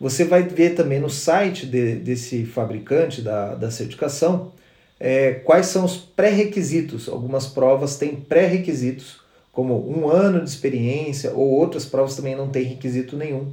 Você 0.00 0.24
vai 0.24 0.44
ver 0.44 0.74
também 0.74 0.98
no 0.98 1.10
site 1.10 1.66
de, 1.66 1.96
desse 1.96 2.46
fabricante 2.46 3.20
da, 3.20 3.54
da 3.54 3.70
certificação 3.70 4.52
é, 4.98 5.32
quais 5.44 5.66
são 5.66 5.84
os 5.84 5.98
pré-requisitos. 5.98 7.06
Algumas 7.06 7.46
provas 7.46 7.98
têm 7.98 8.16
pré-requisitos, 8.16 9.20
como 9.52 9.74
um 9.86 10.08
ano 10.08 10.42
de 10.42 10.48
experiência, 10.48 11.30
ou 11.34 11.50
outras 11.50 11.84
provas 11.84 12.16
também 12.16 12.34
não 12.34 12.48
têm 12.48 12.64
requisito 12.64 13.14
nenhum. 13.14 13.52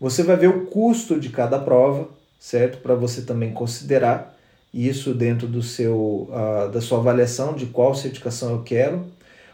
Você 0.00 0.22
vai 0.22 0.36
ver 0.38 0.48
o 0.48 0.64
custo 0.64 1.20
de 1.20 1.28
cada 1.28 1.58
prova, 1.58 2.08
certo? 2.38 2.78
Para 2.78 2.94
você 2.94 3.20
também 3.20 3.52
considerar 3.52 4.34
isso 4.72 5.12
dentro 5.14 5.46
do 5.46 5.62
seu, 5.62 6.28
uh, 6.30 6.70
da 6.70 6.80
sua 6.80 6.98
avaliação 6.98 7.54
de 7.54 7.66
qual 7.66 7.94
certificação 7.94 8.50
eu 8.52 8.62
quero. 8.62 9.04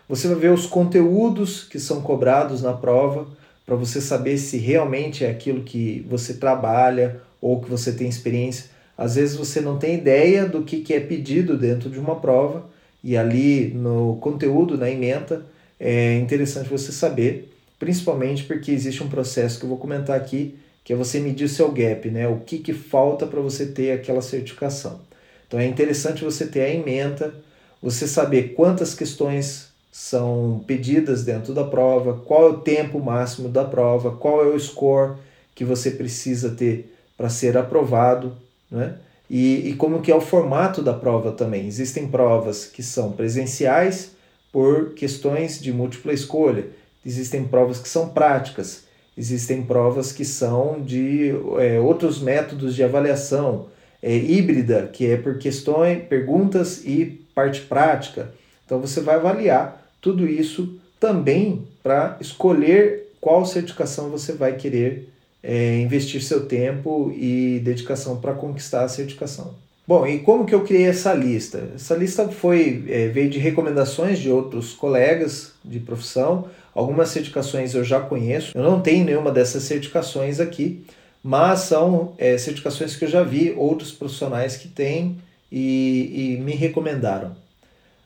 Você 0.09 0.29
vai 0.29 0.37
ver 0.37 0.53
os 0.53 0.67
conteúdos 0.67 1.65
que 1.65 1.81
são 1.81 2.01
cobrados 2.01 2.63
na 2.63 2.73
prova, 2.73 3.27
para 3.65 3.75
você 3.75 4.01
saber 4.01 4.39
se 4.39 4.59
realmente 4.59 5.25
é 5.25 5.31
aquilo 5.31 5.63
que 5.63 6.07
você 6.09 6.35
trabalha 6.35 7.21
ou 7.41 7.61
que 7.61 7.69
você 7.69 7.93
tem 7.93 8.09
experiência. 8.09 8.71
Às 8.97 9.17
vezes 9.17 9.37
você 9.37 9.61
não 9.61 9.77
tem 9.77 9.97
ideia 9.97 10.47
do 10.47 10.63
que, 10.63 10.81
que 10.81 10.95
é 10.95 11.01
pedido 11.01 11.59
dentro 11.59 11.91
de 11.91 11.99
uma 11.99 12.17
prova 12.17 12.65
e 13.03 13.17
ali 13.17 13.73
no 13.75 14.17
conteúdo, 14.21 14.79
na 14.79 14.91
ementa, 14.91 15.45
é 15.79 16.17
interessante 16.19 16.69
você 16.69 16.93
saber, 16.93 17.53
principalmente 17.79 18.45
porque 18.45 18.71
existe 18.71 19.03
um 19.03 19.09
processo 19.09 19.59
que 19.59 19.65
eu 19.65 19.69
vou 19.69 19.79
comentar 19.79 20.17
aqui, 20.17 20.57
que 20.87 20.93
é 20.93 20.97
você 20.97 21.19
medir 21.19 21.47
o 21.47 21.49
seu 21.49 21.73
gap, 21.73 22.09
né? 22.13 22.29
o 22.29 22.39
que, 22.47 22.59
que 22.61 22.73
falta 22.73 23.27
para 23.27 23.41
você 23.41 23.67
ter 23.67 23.91
aquela 23.91 24.23
certificação. 24.23 25.01
Então 25.45 25.59
é 25.59 25.67
interessante 25.67 26.23
você 26.23 26.47
ter 26.47 26.61
a 26.61 26.73
ementa, 26.73 27.35
você 27.83 28.07
saber 28.07 28.55
quantas 28.55 28.95
questões 28.95 29.67
são 29.91 30.63
pedidas 30.65 31.25
dentro 31.25 31.53
da 31.53 31.65
prova, 31.65 32.23
qual 32.25 32.47
é 32.47 32.51
o 32.51 32.59
tempo 32.59 33.01
máximo 33.01 33.49
da 33.49 33.65
prova, 33.65 34.13
qual 34.13 34.45
é 34.45 34.47
o 34.47 34.61
score 34.61 35.17
que 35.57 35.65
você 35.65 35.91
precisa 35.91 36.51
ter 36.51 36.95
para 37.17 37.29
ser 37.29 37.57
aprovado, 37.57 38.37
né? 38.71 38.95
E, 39.29 39.71
e 39.71 39.75
como 39.75 40.01
que 40.01 40.13
é 40.13 40.15
o 40.15 40.21
formato 40.21 40.83
da 40.83 40.95
prova 40.95 41.33
também. 41.33 41.67
Existem 41.67 42.07
provas 42.07 42.65
que 42.65 42.85
são 42.85 43.11
presenciais 43.11 44.13
por 44.53 44.95
questões 44.95 45.61
de 45.61 45.73
múltipla 45.73 46.13
escolha, 46.13 46.69
existem 47.05 47.43
provas 47.43 47.81
que 47.81 47.89
são 47.89 48.11
práticas, 48.11 48.86
existem 49.17 49.63
provas 49.63 50.13
que 50.13 50.25
são 50.25 50.81
de 50.81 51.31
é, 51.59 51.81
outros 51.81 52.21
métodos 52.21 52.75
de 52.75 52.83
avaliação, 52.83 53.69
é, 54.03 54.15
híbrida, 54.15 54.91
que 54.93 55.07
é 55.07 55.17
por 55.17 55.39
questões, 55.39 56.03
perguntas 56.05 56.85
e 56.85 57.21
parte 57.35 57.63
prática. 57.63 58.33
Então 58.65 58.81
você 58.81 59.01
vai 59.01 59.17
avaliar 59.17 59.83
tudo 60.01 60.29
isso 60.29 60.79
também 61.01 61.67
para 61.83 62.17
escolher 62.21 63.13
qual 63.21 63.45
certificação 63.45 64.11
você 64.11 64.33
vai 64.33 64.57
querer 64.57 65.09
é, 65.43 65.79
investir 65.79 66.23
seu 66.23 66.47
tempo 66.47 67.13
e 67.17 67.61
dedicação 67.65 68.21
para 68.21 68.35
conquistar 68.35 68.85
a 68.85 68.89
certificação. 68.89 69.55
Bom, 69.87 70.05
e 70.05 70.19
como 70.19 70.45
que 70.45 70.55
eu 70.55 70.65
criei 70.65 70.87
essa 70.87 71.15
lista? 71.15 71.71
Essa 71.77 71.95
lista 71.95 72.29
foi 72.29 72.85
é, 72.89 73.07
veio 73.07 73.31
de 73.31 73.39
recomendações 73.39 74.19
de 74.19 74.29
outros 74.29 74.75
colegas 74.75 75.53
de 75.65 75.79
profissão. 75.79 76.49
Algumas 76.77 77.09
certificações 77.09 77.75
eu 77.75 77.83
já 77.83 78.01
conheço. 78.01 78.57
Eu 78.57 78.63
não 78.63 78.81
tenho 78.81 79.05
nenhuma 79.05 79.33
dessas 79.33 79.63
certificações 79.65 80.39
aqui, 80.39 80.85
mas 81.23 81.61
são 81.61 82.13
é, 82.19 82.37
certificações 82.39 82.95
que 82.95 83.05
eu 83.05 83.09
já 83.09 83.23
vi 83.23 83.53
outros 83.57 83.91
profissionais 83.93 84.57
que 84.57 84.69
têm 84.69 85.19
e, 85.51 86.37
e 86.37 86.41
me 86.41 86.53
recomendaram. 86.53 87.35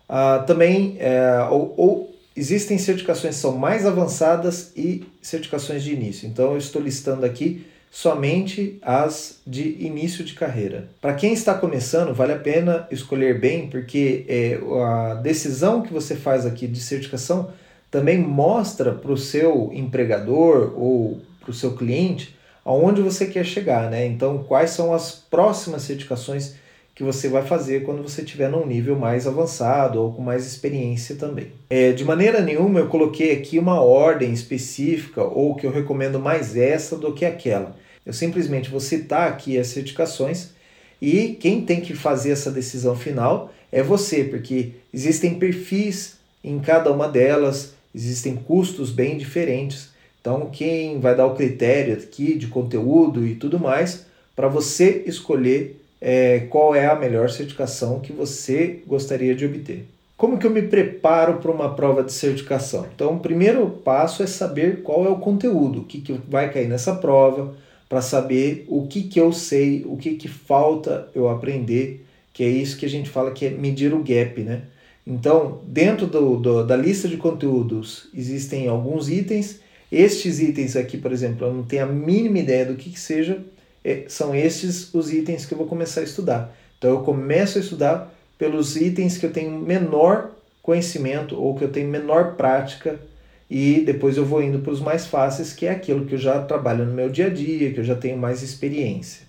Ah, 0.09 0.45
também 0.47 0.97
é, 0.99 1.47
ou, 1.51 1.75
ou 1.77 2.11
Existem 2.37 2.79
certificações 2.79 3.35
que 3.35 3.41
são 3.43 3.57
mais 3.57 3.85
avançadas 3.85 4.73
e 4.77 5.05
certificações 5.21 5.83
de 5.83 5.93
início. 5.93 6.29
Então 6.29 6.53
eu 6.53 6.59
estou 6.59 6.81
listando 6.81 7.27
aqui 7.27 7.67
somente 7.91 8.79
as 8.81 9.41
de 9.45 9.77
início 9.85 10.25
de 10.25 10.35
carreira. 10.35 10.89
Para 11.01 11.15
quem 11.15 11.33
está 11.33 11.53
começando, 11.55 12.15
vale 12.15 12.33
a 12.33 12.39
pena 12.39 12.87
escolher 12.91 13.41
bem, 13.41 13.69
porque 13.69 14.25
é, 14.29 14.61
a 14.85 15.15
decisão 15.17 15.83
que 15.83 15.93
você 15.93 16.15
faz 16.15 16.47
aqui 16.47 16.69
de 16.69 16.81
certificação 16.81 17.53
também 17.91 18.19
mostra 18.19 18.93
para 18.93 19.11
o 19.11 19.17
seu 19.17 19.71
empregador 19.73 20.75
ou 20.77 21.21
para 21.41 21.51
o 21.51 21.55
seu 21.55 21.75
cliente 21.75 22.37
aonde 22.65 23.01
você 23.01 23.27
quer 23.27 23.45
chegar, 23.45 23.91
né? 23.91 24.07
Então, 24.07 24.45
quais 24.45 24.71
são 24.71 24.93
as 24.93 25.13
próximas 25.13 25.83
certificações 25.83 26.55
que 27.01 27.05
você 27.05 27.29
vai 27.29 27.43
fazer 27.43 27.83
quando 27.83 28.03
você 28.03 28.21
estiver 28.21 28.51
num 28.51 28.67
nível 28.67 28.95
mais 28.95 29.27
avançado 29.27 30.03
ou 30.03 30.13
com 30.13 30.21
mais 30.21 30.47
experiência 30.47 31.17
também. 31.17 31.47
É, 31.71 31.93
de 31.93 32.05
maneira 32.05 32.43
nenhuma 32.43 32.81
eu 32.81 32.89
coloquei 32.89 33.33
aqui 33.33 33.59
uma 33.59 33.81
ordem 33.81 34.33
específica 34.35 35.25
ou 35.25 35.55
que 35.55 35.67
eu 35.67 35.73
recomendo 35.73 36.21
mais 36.21 36.59
essa 36.59 36.97
do 36.97 37.15
que 37.15 37.25
aquela. 37.25 37.75
Eu 38.05 38.13
simplesmente 38.13 38.69
vou 38.69 38.81
citar 38.81 39.29
aqui 39.29 39.59
as 39.59 39.69
certificações 39.69 40.51
e 41.01 41.39
quem 41.41 41.63
tem 41.63 41.81
que 41.81 41.95
fazer 41.95 42.33
essa 42.33 42.51
decisão 42.51 42.95
final 42.95 43.51
é 43.73 43.83
você, 43.83 44.25
porque 44.25 44.73
existem 44.93 45.37
perfis 45.37 46.19
em 46.45 46.59
cada 46.59 46.93
uma 46.93 47.09
delas, 47.09 47.75
existem 47.95 48.37
custos 48.37 48.91
bem 48.91 49.17
diferentes. 49.17 49.91
Então, 50.21 50.51
quem 50.51 51.01
vai 51.01 51.17
dar 51.17 51.27
o 51.27 51.35
critério 51.35 51.95
aqui 51.95 52.37
de 52.37 52.47
conteúdo 52.47 53.27
e 53.27 53.35
tudo 53.35 53.59
mais, 53.59 54.07
para 54.37 54.49
você 54.49 55.03
escolher 55.07 55.81
é, 56.01 56.41
qual 56.51 56.75
é 56.75 56.87
a 56.87 56.95
melhor 56.95 57.31
certificação 57.31 58.01
que 58.01 58.13
você 58.13 58.83
gostaria 58.87 59.35
de 59.35 59.45
obter. 59.45 59.87
Como 60.17 60.39
que 60.39 60.47
eu 60.47 60.51
me 60.51 60.63
preparo 60.63 61.39
para 61.39 61.51
uma 61.51 61.75
prova 61.75 62.03
de 62.03 62.13
certificação? 62.13 62.87
Então, 62.95 63.15
o 63.15 63.21
primeiro 63.21 63.67
passo 63.69 64.23
é 64.23 64.27
saber 64.27 64.83
qual 64.83 65.07
é 65.07 65.09
o 65.09 65.19
conteúdo, 65.19 65.81
o 65.81 65.85
que, 65.85 66.01
que 66.01 66.21
vai 66.29 66.53
cair 66.53 66.69
nessa 66.69 66.95
prova, 66.95 67.55
para 67.89 68.03
saber 68.03 68.67
o 68.69 68.87
que, 68.87 69.03
que 69.03 69.19
eu 69.19 69.33
sei, 69.33 69.83
o 69.87 69.97
que, 69.97 70.15
que 70.15 70.29
falta 70.29 71.09
eu 71.15 71.29
aprender, 71.29 72.05
que 72.33 72.45
é 72.45 72.49
isso 72.49 72.77
que 72.77 72.87
a 72.87 72.89
gente 72.89 73.09
fala 73.11 73.33
que 73.33 73.47
é 73.47 73.51
medir 73.51 73.93
o 73.93 74.03
gap, 74.03 74.41
né? 74.43 74.63
Então, 75.11 75.61
dentro 75.67 76.07
do, 76.07 76.37
do, 76.37 76.65
da 76.65 76.77
lista 76.77 77.09
de 77.09 77.17
conteúdos 77.17 78.07
existem 78.15 78.69
alguns 78.69 79.09
itens. 79.09 79.59
Estes 79.91 80.39
itens 80.39 80.77
aqui, 80.77 80.97
por 80.97 81.11
exemplo, 81.11 81.49
eu 81.49 81.53
não 81.53 81.65
tenho 81.65 81.83
a 81.83 81.87
mínima 81.87 82.39
ideia 82.39 82.65
do 82.65 82.77
que, 82.77 82.91
que 82.91 83.01
seja, 83.01 83.45
é, 83.85 84.05
são 84.07 84.33
esses 84.33 84.95
os 84.95 85.13
itens 85.13 85.45
que 85.45 85.53
eu 85.53 85.59
vou 85.59 85.67
começar 85.67 86.03
a 86.03 86.05
estudar. 86.05 86.57
Então 86.79 86.91
eu 86.91 87.01
começo 87.01 87.59
a 87.59 87.61
estudar 87.61 88.15
pelos 88.39 88.77
itens 88.77 89.19
que 89.19 89.27
eu 89.27 89.33
tenho 89.33 89.51
menor 89.59 90.31
conhecimento 90.63 91.37
ou 91.37 91.57
que 91.57 91.65
eu 91.65 91.73
tenho 91.73 91.89
menor 91.89 92.37
prática 92.37 93.01
e 93.51 93.81
depois 93.81 94.17
eu 94.17 94.25
vou 94.25 94.41
indo 94.41 94.61
para 94.61 94.73
os 94.73 94.81
mais 94.81 95.07
fáceis, 95.07 95.53
que 95.53 95.67
é 95.67 95.73
aquilo 95.73 96.07
que 96.07 96.15
eu 96.15 96.19
já 96.19 96.41
trabalho 96.41 96.85
no 96.85 96.95
meu 96.95 97.11
dia 97.11 97.27
a 97.27 97.31
dia, 97.31 97.73
que 97.73 97.81
eu 97.81 97.85
já 97.85 97.97
tenho 97.97 98.17
mais 98.17 98.45
experiência. 98.45 99.27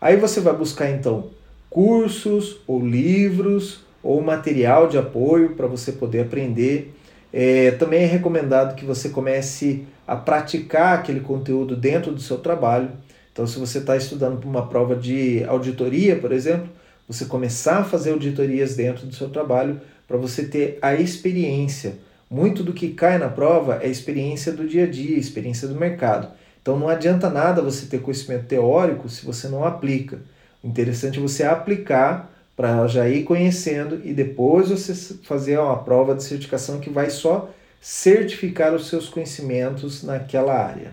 Aí 0.00 0.16
você 0.16 0.40
vai 0.40 0.54
buscar 0.54 0.88
então 0.88 1.30
cursos 1.68 2.58
ou 2.68 2.86
livros 2.86 3.84
ou 4.06 4.22
material 4.22 4.88
de 4.88 4.96
apoio 4.96 5.50
para 5.50 5.66
você 5.66 5.92
poder 5.92 6.20
aprender. 6.20 6.94
É, 7.32 7.72
também 7.72 8.02
é 8.02 8.06
recomendado 8.06 8.76
que 8.76 8.84
você 8.84 9.08
comece 9.08 9.84
a 10.06 10.14
praticar 10.14 10.98
aquele 10.98 11.20
conteúdo 11.20 11.76
dentro 11.76 12.12
do 12.12 12.20
seu 12.20 12.38
trabalho. 12.38 12.90
Então, 13.32 13.46
se 13.46 13.58
você 13.58 13.78
está 13.78 13.96
estudando 13.96 14.38
para 14.38 14.48
uma 14.48 14.66
prova 14.66 14.94
de 14.94 15.44
auditoria, 15.44 16.16
por 16.16 16.32
exemplo, 16.32 16.68
você 17.06 17.26
começar 17.26 17.78
a 17.78 17.84
fazer 17.84 18.12
auditorias 18.12 18.74
dentro 18.74 19.06
do 19.06 19.14
seu 19.14 19.28
trabalho 19.28 19.80
para 20.06 20.16
você 20.16 20.46
ter 20.46 20.78
a 20.80 20.94
experiência. 20.94 21.98
Muito 22.30 22.62
do 22.62 22.72
que 22.72 22.90
cai 22.90 23.18
na 23.18 23.28
prova 23.28 23.80
é 23.82 23.88
experiência 23.88 24.52
do 24.52 24.66
dia 24.66 24.84
a 24.84 24.90
dia, 24.90 25.18
experiência 25.18 25.68
do 25.68 25.74
mercado. 25.74 26.28
Então 26.60 26.78
não 26.78 26.88
adianta 26.88 27.30
nada 27.30 27.62
você 27.62 27.86
ter 27.86 28.00
conhecimento 28.00 28.46
teórico 28.46 29.08
se 29.08 29.24
você 29.24 29.48
não 29.48 29.64
aplica. 29.64 30.18
O 30.62 30.66
interessante 30.66 31.18
é 31.18 31.22
você 31.22 31.44
aplicar 31.44 32.32
para 32.56 32.86
já 32.86 33.06
ir 33.06 33.24
conhecendo 33.24 34.00
e 34.02 34.14
depois 34.14 34.70
você 34.70 34.94
fazer 35.22 35.58
uma 35.58 35.76
prova 35.76 36.14
de 36.14 36.24
certificação 36.24 36.80
que 36.80 36.88
vai 36.88 37.10
só 37.10 37.50
certificar 37.80 38.74
os 38.74 38.88
seus 38.88 39.08
conhecimentos 39.08 40.02
naquela 40.02 40.54
área. 40.54 40.92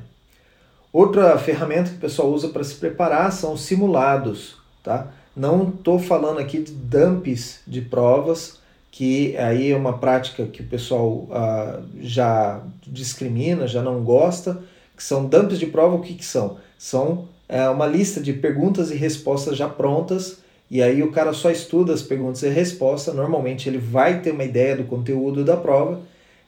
Outra 0.92 1.38
ferramenta 1.40 1.90
que 1.90 1.96
o 1.96 2.02
pessoal 2.02 2.30
usa 2.30 2.50
para 2.50 2.64
se 2.64 2.76
preparar 2.76 3.32
são 3.32 3.54
os 3.54 3.62
simulados, 3.62 4.58
tá? 4.84 5.12
Não 5.36 5.70
estou 5.70 5.98
falando 5.98 6.40
aqui 6.40 6.60
de 6.60 6.72
dumps 6.72 7.62
de 7.66 7.82
provas, 7.82 8.60
que 8.92 9.36
aí 9.38 9.72
é 9.72 9.76
uma 9.76 9.98
prática 9.98 10.46
que 10.46 10.62
o 10.62 10.68
pessoal 10.68 11.28
ah, 11.32 11.80
já 12.00 12.62
discrimina, 12.86 13.68
já 13.68 13.82
não 13.82 14.04
gosta, 14.04 14.62
que 14.96 15.04
são 15.04 15.26
dumps 15.26 15.58
de 15.58 15.66
prova, 15.66 15.96
o 15.96 16.02
que, 16.02 16.14
que 16.14 16.26
são? 16.26 16.58
São 16.78 17.28
é, 17.50 17.68
uma 17.70 17.88
lista 17.88 18.22
de 18.22 18.34
perguntas 18.34 18.92
e 18.92 18.96
respostas 18.96 19.58
já 19.58 19.68
prontas, 19.68 20.43
e 20.74 20.82
aí 20.82 21.04
o 21.04 21.12
cara 21.12 21.34
só 21.34 21.52
estuda 21.52 21.94
as 21.94 22.02
perguntas 22.02 22.42
e 22.42 22.50
respostas, 22.50 23.14
normalmente 23.14 23.70
ele 23.70 23.78
vai 23.78 24.22
ter 24.22 24.32
uma 24.32 24.44
ideia 24.44 24.76
do 24.76 24.86
conteúdo 24.86 25.46
da 25.46 25.56
prova, 25.56 26.02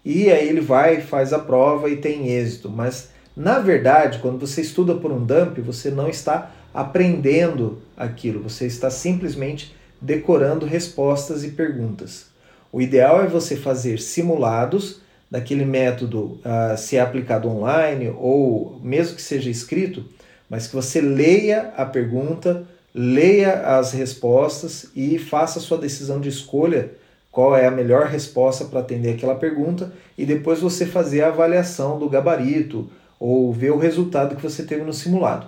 e 0.04 0.32
aí 0.32 0.50
ele 0.50 0.62
vai, 0.62 1.00
faz 1.00 1.32
a 1.32 1.38
prova 1.38 1.92
e 1.92 1.98
tem 1.98 2.30
êxito, 2.30 2.68
mas 2.68 3.10
na 3.38 3.60
verdade, 3.60 4.18
quando 4.18 4.40
você 4.40 4.62
estuda 4.62 4.96
por 4.96 5.12
um 5.12 5.24
dump, 5.24 5.60
você 5.60 5.92
não 5.92 6.10
está 6.10 6.52
aprendendo 6.74 7.78
aquilo, 7.96 8.42
você 8.42 8.66
está 8.66 8.90
simplesmente 8.90 9.76
decorando 10.02 10.66
respostas 10.66 11.44
e 11.44 11.50
perguntas. 11.50 12.26
O 12.72 12.82
ideal 12.82 13.24
é 13.24 13.28
você 13.28 13.56
fazer 13.56 14.00
simulados 14.00 15.02
daquele 15.30 15.66
método, 15.66 16.40
uh, 16.44 16.76
se 16.76 16.98
é 16.98 17.00
aplicado 17.00 17.48
online 17.48 18.12
ou 18.18 18.80
mesmo 18.82 19.18
que 19.18 19.22
seja 19.22 19.52
escrito, 19.52 20.04
mas 20.50 20.66
que 20.66 20.76
você 20.76 21.00
leia 21.00 21.74
a 21.78 21.86
pergunta, 21.86 22.66
leia 22.98 23.78
as 23.78 23.92
respostas 23.92 24.90
e 24.96 25.20
faça 25.20 25.60
sua 25.60 25.78
decisão 25.78 26.22
de 26.22 26.30
escolha 26.30 26.92
qual 27.30 27.54
é 27.54 27.68
a 27.68 27.72
melhor 27.72 28.06
resposta 28.06 28.64
para 28.64 28.80
atender 28.80 29.16
aquela 29.16 29.36
pergunta 29.36 29.92
e 30.18 30.26
depois 30.26 30.62
você 30.62 30.86
fazer 30.86 31.22
a 31.22 31.28
avaliação 31.28 32.00
do 32.00 32.08
gabarito 32.08 32.90
ou 33.20 33.52
ver 33.52 33.74
o 33.74 33.78
resultado 33.78 34.38
que 34.38 34.42
você 34.42 34.64
teve 34.64 34.86
no 34.86 34.94
simulado. 34.94 35.48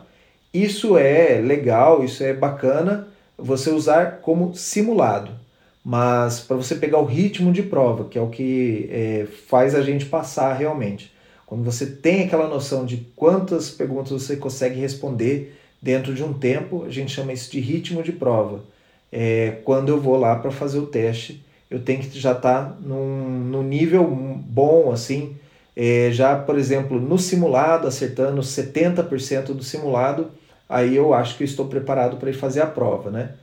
Isso 0.54 0.98
é 0.98 1.40
legal, 1.40 2.04
isso 2.04 2.22
é 2.22 2.34
bacana 2.34 3.08
você 3.38 3.70
usar 3.70 4.20
como 4.22 4.54
simulado, 4.54 5.32
mas 5.86 6.42
para 6.42 6.58
você 6.58 6.76
pegar 6.76 7.00
o 7.00 7.06
ritmo 7.06 7.54
de 7.54 7.64
prova, 7.64 8.10
que 8.10 8.18
é 8.18 8.22
o 8.22 8.28
que 8.28 8.90
é, 8.92 9.26
faz 9.48 9.74
a 9.74 9.82
gente 9.82 10.06
passar 10.06 10.52
realmente. 10.52 11.14
Quando 11.46 11.64
você 11.64 11.86
tem 11.86 12.26
aquela 12.26 12.50
noção 12.50 12.86
de 12.86 13.08
quantas 13.16 13.70
perguntas 13.70 14.12
você 14.12 14.36
consegue 14.36 14.78
responder 14.82 15.58
dentro 15.82 16.14
de 16.14 16.24
um 16.24 16.34
tempo, 16.34 16.86
a 16.86 16.90
gente 16.90 17.12
chama 17.12 17.34
isso 17.34 17.52
de 17.52 17.60
ritmo 17.60 18.04
de 18.04 18.12
prova. 18.12 18.64
É, 19.12 19.58
quando 19.64 19.90
eu 19.90 20.00
vou 20.00 20.18
lá 20.18 20.36
para 20.36 20.52
fazer 20.52 20.80
o 20.80 20.88
teste, 20.88 21.44
eu 21.70 21.80
tenho 21.80 22.02
que 22.02 22.20
já 22.20 22.32
estar 22.32 22.66
tá 22.66 22.78
num, 22.82 23.30
num 23.30 23.64
nível 23.64 24.06
bom, 24.06 24.92
assim, 24.92 25.36
é, 25.76 26.10
já, 26.12 26.36
por 26.36 26.58
exemplo, 26.58 27.00
no 27.00 27.20
simulado, 27.20 27.88
acertando 27.88 28.42
70% 28.42 29.54
do 29.54 29.64
simulado, 29.64 30.32
aí 30.68 30.96
eu 30.96 31.14
acho 31.14 31.38
que 31.38 31.44
eu 31.44 31.46
estou 31.46 31.68
preparado 31.68 32.18
para 32.18 32.30
ir 32.30 32.34
fazer 32.34 32.62
a 32.62 32.68
prova, 32.68 33.12
né? 33.12 33.34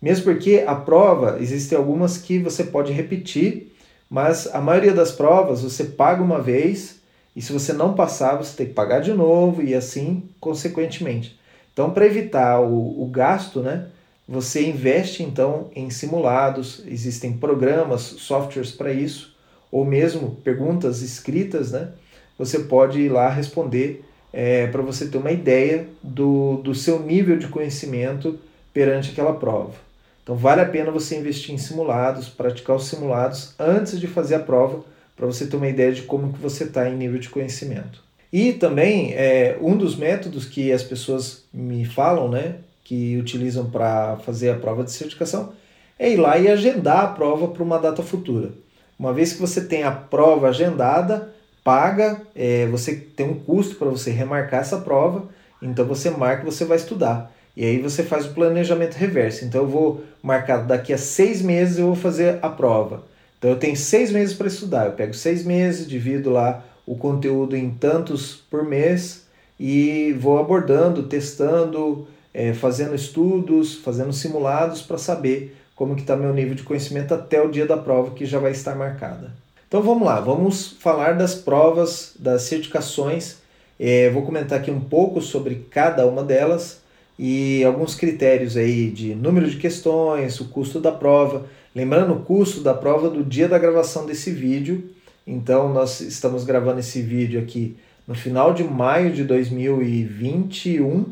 Mesmo 0.00 0.24
porque 0.24 0.64
a 0.66 0.74
prova, 0.74 1.38
existem 1.40 1.76
algumas 1.76 2.18
que 2.18 2.38
você 2.38 2.64
pode 2.64 2.92
repetir, 2.92 3.74
mas 4.08 4.46
a 4.46 4.60
maioria 4.60 4.92
das 4.92 5.12
provas 5.12 5.62
você 5.62 5.84
paga 5.84 6.22
uma 6.22 6.40
vez 6.40 7.00
e 7.34 7.42
se 7.42 7.52
você 7.52 7.72
não 7.72 7.94
passar, 7.94 8.36
você 8.36 8.56
tem 8.56 8.66
que 8.66 8.74
pagar 8.74 9.00
de 9.00 9.12
novo 9.12 9.62
e 9.62 9.74
assim 9.74 10.22
consequentemente. 10.40 11.38
Então, 11.74 11.90
para 11.90 12.06
evitar 12.06 12.60
o, 12.60 13.02
o 13.02 13.06
gasto, 13.06 13.60
né, 13.60 13.88
você 14.26 14.66
investe 14.66 15.22
então 15.22 15.70
em 15.76 15.90
simulados, 15.90 16.82
existem 16.86 17.32
programas, 17.34 18.00
softwares 18.00 18.70
para 18.70 18.92
isso, 18.92 19.36
ou 19.70 19.84
mesmo 19.84 20.36
perguntas 20.36 21.02
escritas, 21.02 21.72
né? 21.72 21.90
Você 22.38 22.60
pode 22.60 23.00
ir 23.00 23.08
lá 23.08 23.28
responder 23.28 24.04
é, 24.32 24.68
para 24.68 24.82
você 24.82 25.08
ter 25.08 25.18
uma 25.18 25.32
ideia 25.32 25.86
do, 26.00 26.58
do 26.58 26.74
seu 26.74 27.00
nível 27.00 27.36
de 27.36 27.48
conhecimento 27.48 28.38
perante 28.72 29.10
aquela 29.10 29.34
prova. 29.34 29.74
Então 30.22 30.36
vale 30.36 30.60
a 30.60 30.66
pena 30.66 30.92
você 30.92 31.18
investir 31.18 31.52
em 31.52 31.58
simulados, 31.58 32.28
praticar 32.28 32.76
os 32.76 32.86
simulados 32.86 33.52
antes 33.58 33.98
de 33.98 34.06
fazer 34.06 34.36
a 34.36 34.40
prova, 34.40 34.84
para 35.16 35.26
você 35.26 35.46
ter 35.46 35.56
uma 35.56 35.68
ideia 35.68 35.92
de 35.92 36.02
como 36.02 36.32
que 36.32 36.40
você 36.40 36.64
está 36.64 36.88
em 36.88 36.96
nível 36.96 37.18
de 37.18 37.28
conhecimento. 37.28 38.03
E 38.34 38.52
também 38.52 39.12
é, 39.14 39.56
um 39.60 39.76
dos 39.76 39.94
métodos 39.94 40.44
que 40.44 40.72
as 40.72 40.82
pessoas 40.82 41.44
me 41.52 41.84
falam, 41.84 42.28
né, 42.28 42.56
que 42.82 43.16
utilizam 43.16 43.70
para 43.70 44.16
fazer 44.26 44.50
a 44.50 44.56
prova 44.56 44.82
de 44.82 44.90
certificação, 44.90 45.52
é 45.96 46.10
ir 46.10 46.16
lá 46.16 46.36
e 46.36 46.48
agendar 46.48 47.04
a 47.04 47.06
prova 47.06 47.46
para 47.46 47.62
uma 47.62 47.78
data 47.78 48.02
futura. 48.02 48.50
Uma 48.98 49.12
vez 49.12 49.34
que 49.34 49.40
você 49.40 49.60
tem 49.60 49.84
a 49.84 49.92
prova 49.92 50.48
agendada, 50.48 51.32
paga, 51.62 52.22
é, 52.34 52.66
você 52.66 52.96
tem 52.96 53.24
um 53.24 53.38
custo 53.38 53.76
para 53.76 53.88
você 53.88 54.10
remarcar 54.10 54.62
essa 54.62 54.78
prova, 54.78 55.28
então 55.62 55.86
você 55.86 56.10
marca 56.10 56.42
e 56.42 56.44
você 56.44 56.64
vai 56.64 56.76
estudar. 56.76 57.32
E 57.56 57.64
aí 57.64 57.78
você 57.78 58.02
faz 58.02 58.26
o 58.26 58.34
planejamento 58.34 58.94
reverso. 58.94 59.44
Então 59.44 59.60
eu 59.60 59.68
vou 59.68 60.02
marcar 60.20 60.56
daqui 60.66 60.92
a 60.92 60.98
seis 60.98 61.40
meses 61.40 61.78
eu 61.78 61.86
vou 61.86 61.94
fazer 61.94 62.40
a 62.42 62.48
prova. 62.48 63.04
Então 63.38 63.48
eu 63.48 63.56
tenho 63.56 63.76
seis 63.76 64.10
meses 64.10 64.34
para 64.34 64.48
estudar. 64.48 64.86
Eu 64.86 64.92
pego 64.92 65.14
seis 65.14 65.44
meses, 65.44 65.86
divido 65.86 66.30
lá 66.30 66.64
o 66.86 66.96
conteúdo 66.96 67.56
em 67.56 67.70
tantos 67.70 68.42
por 68.50 68.64
mês 68.64 69.26
e 69.58 70.14
vou 70.18 70.38
abordando, 70.38 71.04
testando, 71.04 72.06
é, 72.32 72.52
fazendo 72.52 72.94
estudos, 72.94 73.76
fazendo 73.76 74.12
simulados 74.12 74.82
para 74.82 74.98
saber 74.98 75.56
como 75.74 75.94
que 75.94 76.02
está 76.02 76.16
meu 76.16 76.32
nível 76.32 76.54
de 76.54 76.62
conhecimento 76.62 77.14
até 77.14 77.40
o 77.40 77.50
dia 77.50 77.66
da 77.66 77.76
prova 77.76 78.12
que 78.12 78.26
já 78.26 78.38
vai 78.38 78.52
estar 78.52 78.74
marcada. 78.74 79.32
Então 79.66 79.82
vamos 79.82 80.06
lá, 80.06 80.20
vamos 80.20 80.76
falar 80.78 81.14
das 81.16 81.34
provas, 81.34 82.14
das 82.18 82.42
certificações. 82.42 83.36
É, 83.78 84.08
vou 84.10 84.22
comentar 84.22 84.60
aqui 84.60 84.70
um 84.70 84.80
pouco 84.80 85.20
sobre 85.20 85.66
cada 85.70 86.06
uma 86.06 86.22
delas 86.22 86.80
e 87.18 87.64
alguns 87.64 87.94
critérios 87.94 88.56
aí 88.56 88.90
de 88.90 89.14
número 89.14 89.50
de 89.50 89.56
questões, 89.56 90.40
o 90.40 90.48
custo 90.48 90.80
da 90.80 90.92
prova. 90.92 91.46
Lembrando 91.74 92.14
o 92.14 92.20
custo 92.20 92.60
da 92.60 92.72
prova 92.72 93.10
do 93.10 93.24
dia 93.24 93.48
da 93.48 93.58
gravação 93.58 94.06
desse 94.06 94.30
vídeo. 94.30 94.90
Então 95.26 95.72
nós 95.72 96.00
estamos 96.00 96.44
gravando 96.44 96.80
esse 96.80 97.00
vídeo 97.00 97.40
aqui 97.40 97.76
no 98.06 98.14
final 98.14 98.52
de 98.52 98.62
maio 98.62 99.12
de 99.12 99.24
2021 99.24 101.06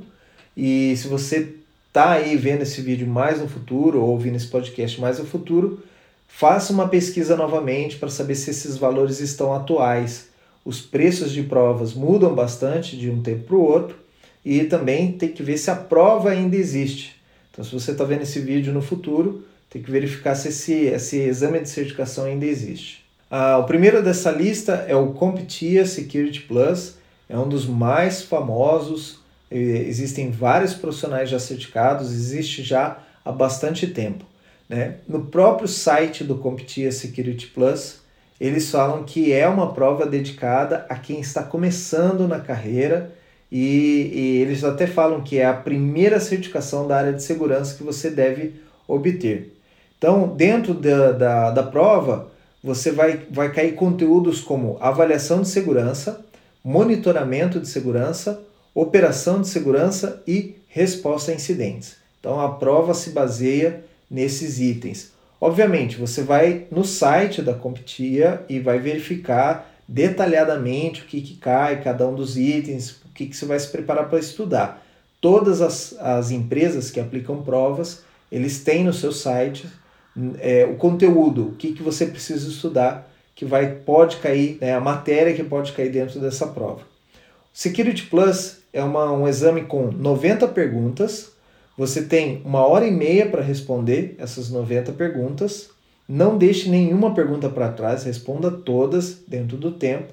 e 0.56 0.94
se 0.96 1.08
você 1.08 1.54
está 1.88 2.12
aí 2.12 2.36
vendo 2.36 2.62
esse 2.62 2.80
vídeo 2.80 3.06
mais 3.06 3.40
no 3.40 3.48
futuro, 3.48 4.00
ou 4.00 4.10
ouvindo 4.10 4.36
esse 4.36 4.46
podcast 4.46 5.00
mais 5.00 5.18
no 5.18 5.26
futuro, 5.26 5.82
faça 6.26 6.72
uma 6.72 6.88
pesquisa 6.88 7.36
novamente 7.36 7.96
para 7.96 8.08
saber 8.08 8.34
se 8.34 8.50
esses 8.50 8.76
valores 8.76 9.20
estão 9.20 9.54
atuais. 9.54 10.28
Os 10.64 10.80
preços 10.80 11.32
de 11.32 11.42
provas 11.42 11.92
mudam 11.92 12.34
bastante 12.34 12.96
de 12.96 13.10
um 13.10 13.22
tempo 13.22 13.44
para 13.44 13.56
o 13.56 13.62
outro 13.62 13.96
e 14.44 14.64
também 14.64 15.12
tem 15.12 15.30
que 15.30 15.42
ver 15.42 15.58
se 15.58 15.70
a 15.70 15.76
prova 15.76 16.30
ainda 16.30 16.56
existe. 16.56 17.16
Então, 17.50 17.64
se 17.64 17.72
você 17.72 17.92
está 17.92 18.04
vendo 18.04 18.22
esse 18.22 18.40
vídeo 18.40 18.72
no 18.72 18.80
futuro, 18.80 19.44
tem 19.68 19.82
que 19.82 19.90
verificar 19.90 20.34
se 20.34 20.48
esse, 20.48 20.72
esse 20.86 21.18
exame 21.18 21.60
de 21.60 21.68
certificação 21.68 22.24
ainda 22.24 22.46
existe. 22.46 23.01
Ah, 23.34 23.56
o 23.56 23.64
primeiro 23.64 24.02
dessa 24.02 24.30
lista 24.30 24.84
é 24.86 24.94
o 24.94 25.14
CompTIA 25.14 25.86
Security 25.86 26.42
Plus, 26.42 26.96
é 27.30 27.38
um 27.38 27.48
dos 27.48 27.64
mais 27.64 28.22
famosos, 28.22 29.20
existem 29.50 30.30
vários 30.30 30.74
profissionais 30.74 31.30
já 31.30 31.38
certificados, 31.38 32.12
existe 32.12 32.62
já 32.62 32.98
há 33.24 33.32
bastante 33.32 33.86
tempo. 33.86 34.22
Né? 34.68 34.96
No 35.08 35.24
próprio 35.24 35.66
site 35.66 36.22
do 36.22 36.36
CompTIA 36.36 36.92
Security 36.92 37.46
Plus, 37.46 38.00
eles 38.38 38.70
falam 38.70 39.02
que 39.02 39.32
é 39.32 39.48
uma 39.48 39.72
prova 39.72 40.04
dedicada 40.04 40.84
a 40.90 40.96
quem 40.96 41.18
está 41.18 41.42
começando 41.42 42.28
na 42.28 42.38
carreira 42.38 43.14
e, 43.50 44.10
e, 44.12 44.42
eles 44.42 44.62
até 44.62 44.86
falam 44.86 45.22
que 45.22 45.38
é 45.38 45.46
a 45.46 45.54
primeira 45.54 46.20
certificação 46.20 46.86
da 46.86 46.98
área 46.98 47.14
de 47.14 47.22
segurança 47.22 47.78
que 47.78 47.82
você 47.82 48.10
deve 48.10 48.56
obter. 48.86 49.56
Então, 49.96 50.36
dentro 50.36 50.74
da, 50.74 51.12
da, 51.12 51.50
da 51.50 51.62
prova, 51.62 52.30
você 52.62 52.92
vai, 52.92 53.26
vai 53.30 53.52
cair 53.52 53.74
conteúdos 53.74 54.40
como 54.40 54.76
avaliação 54.80 55.42
de 55.42 55.48
segurança, 55.48 56.24
monitoramento 56.62 57.58
de 57.58 57.66
segurança, 57.66 58.40
operação 58.74 59.40
de 59.40 59.48
segurança 59.48 60.22
e 60.26 60.56
resposta 60.68 61.32
a 61.32 61.34
incidentes. 61.34 61.96
Então 62.20 62.40
a 62.40 62.50
prova 62.50 62.94
se 62.94 63.10
baseia 63.10 63.84
nesses 64.08 64.60
itens. 64.60 65.10
Obviamente, 65.40 65.96
você 65.96 66.22
vai 66.22 66.66
no 66.70 66.84
site 66.84 67.42
da 67.42 67.52
CompTIA 67.52 68.44
e 68.48 68.60
vai 68.60 68.78
verificar 68.78 69.68
detalhadamente 69.88 71.02
o 71.02 71.04
que, 71.04 71.20
que 71.20 71.34
cai, 71.34 71.82
cada 71.82 72.06
um 72.06 72.14
dos 72.14 72.38
itens, 72.38 72.90
o 72.90 73.12
que, 73.12 73.26
que 73.26 73.36
você 73.36 73.44
vai 73.44 73.58
se 73.58 73.68
preparar 73.68 74.08
para 74.08 74.20
estudar. 74.20 74.86
Todas 75.20 75.60
as, 75.60 75.96
as 75.98 76.30
empresas 76.30 76.92
que 76.92 77.00
aplicam 77.00 77.42
provas, 77.42 78.04
eles 78.30 78.62
têm 78.62 78.84
no 78.84 78.92
seu 78.92 79.10
site 79.10 79.66
é, 80.38 80.64
o 80.64 80.76
conteúdo, 80.76 81.48
o 81.48 81.52
que, 81.52 81.72
que 81.72 81.82
você 81.82 82.06
precisa 82.06 82.48
estudar, 82.48 83.10
que 83.34 83.44
vai 83.44 83.76
pode 83.76 84.16
cair, 84.18 84.58
né, 84.60 84.74
a 84.74 84.80
matéria 84.80 85.34
que 85.34 85.42
pode 85.42 85.72
cair 85.72 85.90
dentro 85.90 86.20
dessa 86.20 86.46
prova. 86.46 86.82
Security 87.52 88.04
Plus 88.06 88.58
é 88.72 88.82
uma, 88.82 89.12
um 89.12 89.28
exame 89.28 89.62
com 89.62 89.90
90 89.90 90.48
perguntas, 90.48 91.30
Você 91.76 92.02
tem 92.02 92.42
uma 92.44 92.66
hora 92.66 92.86
e 92.86 92.90
meia 92.90 93.26
para 93.26 93.42
responder 93.42 94.14
essas 94.18 94.50
90 94.50 94.92
perguntas. 94.92 95.70
Não 96.06 96.36
deixe 96.36 96.68
nenhuma 96.68 97.14
pergunta 97.14 97.48
para 97.48 97.72
trás, 97.72 98.04
responda 98.04 98.50
todas 98.50 99.22
dentro 99.26 99.56
do 99.56 99.72
tempo. 99.72 100.12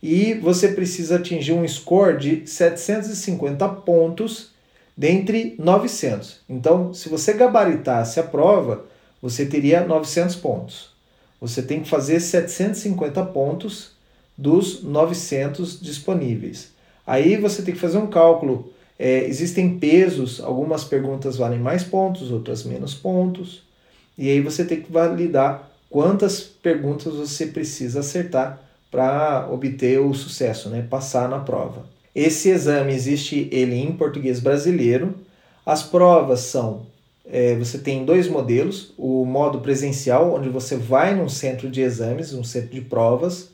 E 0.00 0.34
você 0.34 0.68
precisa 0.68 1.16
atingir 1.16 1.52
um 1.52 1.66
score 1.66 2.16
de 2.18 2.46
750 2.46 3.68
pontos 3.68 4.52
dentre 4.96 5.56
900. 5.58 6.40
Então, 6.48 6.94
se 6.94 7.08
você 7.08 7.32
gabaritasse 7.32 8.20
a 8.20 8.22
prova, 8.22 8.84
você 9.28 9.44
teria 9.44 9.84
900 9.84 10.36
pontos. 10.36 10.90
Você 11.40 11.60
tem 11.60 11.80
que 11.80 11.88
fazer 11.88 12.20
750 12.20 13.24
pontos 13.26 13.90
dos 14.38 14.84
900 14.84 15.80
disponíveis. 15.80 16.70
Aí 17.04 17.36
você 17.36 17.60
tem 17.62 17.74
que 17.74 17.80
fazer 17.80 17.98
um 17.98 18.06
cálculo. 18.06 18.72
É, 18.96 19.24
existem 19.24 19.80
pesos, 19.80 20.40
algumas 20.40 20.84
perguntas 20.84 21.36
valem 21.36 21.58
mais 21.58 21.82
pontos, 21.82 22.30
outras 22.30 22.62
menos 22.62 22.94
pontos. 22.94 23.64
E 24.16 24.30
aí 24.30 24.40
você 24.40 24.64
tem 24.64 24.80
que 24.80 24.92
validar 24.92 25.72
quantas 25.90 26.40
perguntas 26.40 27.12
você 27.14 27.46
precisa 27.48 28.00
acertar 28.00 28.62
para 28.92 29.48
obter 29.50 29.98
o 30.00 30.14
sucesso, 30.14 30.68
né? 30.68 30.86
passar 30.88 31.28
na 31.28 31.40
prova. 31.40 31.84
Esse 32.14 32.48
exame 32.48 32.94
existe 32.94 33.48
ele 33.50 33.74
em 33.74 33.90
português 33.90 34.38
brasileiro. 34.38 35.16
As 35.66 35.82
provas 35.82 36.40
são 36.40 36.86
é, 37.30 37.54
você 37.56 37.78
tem 37.78 38.04
dois 38.04 38.28
modelos: 38.28 38.92
o 38.96 39.24
modo 39.24 39.60
presencial, 39.60 40.34
onde 40.34 40.48
você 40.48 40.76
vai 40.76 41.14
num 41.14 41.28
centro 41.28 41.70
de 41.70 41.80
exames, 41.80 42.32
um 42.32 42.44
centro 42.44 42.70
de 42.70 42.80
provas, 42.80 43.50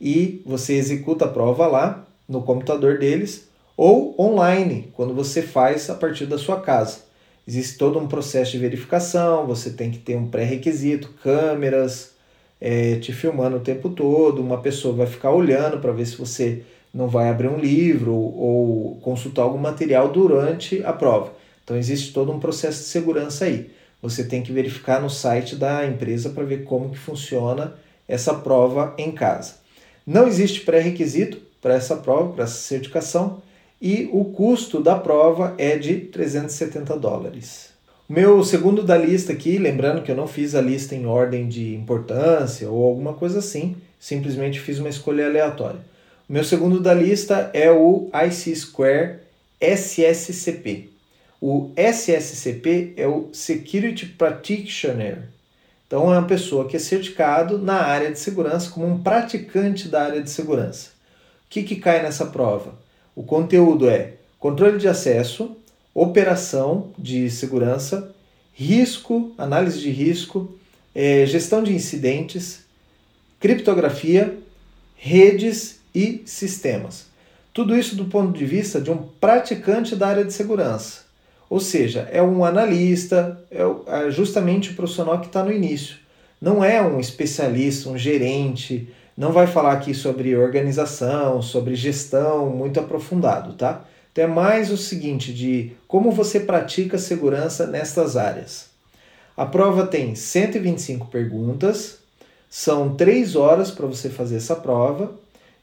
e 0.00 0.42
você 0.44 0.74
executa 0.74 1.24
a 1.24 1.28
prova 1.28 1.66
lá 1.66 2.06
no 2.28 2.42
computador 2.42 2.98
deles, 2.98 3.48
ou 3.76 4.14
online, 4.20 4.90
quando 4.94 5.14
você 5.14 5.42
faz 5.42 5.88
a 5.88 5.94
partir 5.94 6.26
da 6.26 6.38
sua 6.38 6.60
casa. 6.60 7.08
Existe 7.46 7.78
todo 7.78 7.98
um 7.98 8.06
processo 8.06 8.52
de 8.52 8.58
verificação, 8.58 9.46
você 9.46 9.70
tem 9.70 9.90
que 9.90 9.98
ter 9.98 10.16
um 10.16 10.28
pré-requisito, 10.28 11.14
câmeras 11.22 12.12
é, 12.60 12.96
te 12.96 13.12
filmando 13.12 13.56
o 13.56 13.60
tempo 13.60 13.88
todo, 13.88 14.42
uma 14.42 14.58
pessoa 14.58 14.94
vai 14.94 15.06
ficar 15.06 15.30
olhando 15.30 15.78
para 15.78 15.92
ver 15.92 16.06
se 16.06 16.16
você 16.16 16.62
não 16.92 17.08
vai 17.08 17.28
abrir 17.30 17.48
um 17.48 17.58
livro 17.58 18.12
ou 18.14 18.96
consultar 19.00 19.42
algum 19.42 19.58
material 19.58 20.08
durante 20.08 20.82
a 20.84 20.92
prova. 20.92 21.37
Então 21.68 21.76
existe 21.76 22.14
todo 22.14 22.32
um 22.32 22.40
processo 22.40 22.78
de 22.78 22.86
segurança 22.86 23.44
aí. 23.44 23.70
Você 24.00 24.24
tem 24.24 24.42
que 24.42 24.50
verificar 24.50 25.02
no 25.02 25.10
site 25.10 25.54
da 25.54 25.84
empresa 25.84 26.30
para 26.30 26.42
ver 26.42 26.64
como 26.64 26.88
que 26.88 26.96
funciona 26.96 27.74
essa 28.08 28.32
prova 28.32 28.94
em 28.96 29.12
casa. 29.12 29.56
Não 30.06 30.26
existe 30.26 30.62
pré-requisito 30.62 31.36
para 31.60 31.74
essa 31.74 31.96
prova, 31.96 32.32
para 32.32 32.44
essa 32.44 32.54
certificação, 32.54 33.42
e 33.82 34.08
o 34.14 34.24
custo 34.24 34.82
da 34.82 34.96
prova 34.96 35.54
é 35.58 35.76
de 35.76 35.96
370 35.96 36.96
dólares. 36.96 37.68
O 38.08 38.14
meu 38.14 38.42
segundo 38.42 38.82
da 38.82 38.96
lista 38.96 39.34
aqui, 39.34 39.58
lembrando 39.58 40.02
que 40.02 40.10
eu 40.10 40.16
não 40.16 40.26
fiz 40.26 40.54
a 40.54 40.62
lista 40.62 40.94
em 40.94 41.04
ordem 41.04 41.46
de 41.48 41.74
importância 41.74 42.70
ou 42.70 42.82
alguma 42.82 43.12
coisa 43.12 43.40
assim, 43.40 43.76
simplesmente 44.00 44.58
fiz 44.58 44.78
uma 44.78 44.88
escolha 44.88 45.26
aleatória. 45.26 45.80
O 46.26 46.32
meu 46.32 46.44
segundo 46.44 46.80
da 46.80 46.94
lista 46.94 47.50
é 47.52 47.70
o 47.70 48.08
IC 48.14 48.56
Square 48.56 49.18
SSCP. 49.60 50.96
O 51.40 51.70
SSCP 51.76 52.94
é 52.96 53.06
o 53.06 53.28
Security 53.32 54.06
Practitioner. 54.06 55.28
Então 55.86 56.12
é 56.12 56.18
uma 56.18 56.26
pessoa 56.26 56.66
que 56.66 56.76
é 56.76 56.80
certificado 56.80 57.58
na 57.58 57.80
área 57.80 58.10
de 58.10 58.18
segurança 58.18 58.70
como 58.70 58.86
um 58.86 59.02
praticante 59.02 59.88
da 59.88 60.02
área 60.02 60.20
de 60.20 60.30
segurança. 60.30 60.90
O 61.46 61.48
que, 61.48 61.62
que 61.62 61.76
cai 61.76 62.02
nessa 62.02 62.26
prova? 62.26 62.74
O 63.14 63.22
conteúdo 63.22 63.88
é 63.88 64.14
controle 64.38 64.78
de 64.78 64.88
acesso, 64.88 65.56
operação 65.94 66.92
de 66.98 67.30
segurança, 67.30 68.12
risco, 68.52 69.32
análise 69.38 69.78
de 69.78 69.90
risco, 69.90 70.58
é, 70.92 71.24
gestão 71.24 71.62
de 71.62 71.72
incidentes, 71.72 72.64
criptografia, 73.38 74.36
redes 74.96 75.78
e 75.94 76.20
sistemas. 76.26 77.06
Tudo 77.54 77.76
isso 77.76 77.94
do 77.94 78.06
ponto 78.06 78.36
de 78.36 78.44
vista 78.44 78.80
de 78.80 78.90
um 78.90 78.98
praticante 78.98 79.94
da 79.94 80.08
área 80.08 80.24
de 80.24 80.32
segurança. 80.32 81.07
Ou 81.48 81.60
seja, 81.60 82.08
é 82.12 82.22
um 82.22 82.44
analista, 82.44 83.40
é, 83.50 83.62
é 84.06 84.10
justamente 84.10 84.70
o 84.70 84.74
profissional 84.74 85.20
que 85.20 85.26
está 85.26 85.42
no 85.42 85.52
início. 85.52 85.96
Não 86.40 86.62
é 86.62 86.80
um 86.82 87.00
especialista, 87.00 87.88
um 87.88 87.98
gerente, 87.98 88.88
não 89.16 89.32
vai 89.32 89.46
falar 89.46 89.72
aqui 89.72 89.94
sobre 89.94 90.36
organização, 90.36 91.42
sobre 91.42 91.74
gestão 91.74 92.50
muito 92.50 92.78
aprofundado, 92.78 93.54
tá? 93.54 93.84
Então 94.12 94.24
é 94.24 94.26
mais 94.28 94.70
o 94.70 94.76
seguinte 94.76 95.32
de 95.32 95.72
como 95.88 96.12
você 96.12 96.40
pratica 96.40 96.98
segurança 96.98 97.66
nestas 97.66 98.16
áreas. 98.16 98.68
A 99.36 99.46
prova 99.46 99.86
tem 99.86 100.14
125 100.14 101.06
perguntas, 101.06 101.98
são 102.50 102.94
3 102.94 103.36
horas 103.36 103.70
para 103.70 103.86
você 103.86 104.08
fazer 104.08 104.36
essa 104.36 104.56
prova 104.56 105.12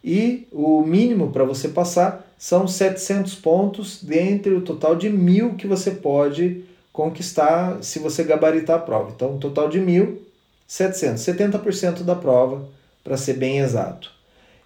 e 0.04 0.48
o 0.52 0.82
mínimo 0.82 1.32
para 1.32 1.43
você 1.43 1.69
passar 1.69 2.25
são 2.38 2.67
700 2.67 3.36
pontos 3.36 4.04
dentre 4.04 4.54
o 4.54 4.62
total 4.62 4.95
de 4.95 5.10
mil 5.10 5.56
que 5.56 5.67
você 5.67 5.91
pode 5.91 6.63
conquistar 6.91 7.84
se 7.84 8.00
você 8.00 8.24
gabaritar 8.24 8.78
a 8.78 8.82
prova. 8.82 9.12
Então, 9.13 9.36
um 9.36 9.39
total 9.39 9.69
de 9.69 9.80
mil, 9.80 10.21
700, 10.67 11.21
70% 11.21 12.04
da 12.04 12.15
prova, 12.15 12.67
para 13.04 13.17
ser 13.17 13.34
bem 13.34 13.60
exato. 13.60 14.12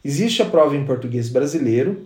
Existe 0.03 0.41
a 0.41 0.45
prova 0.45 0.75
em 0.75 0.85
português 0.85 1.27
brasileiro. 1.27 2.05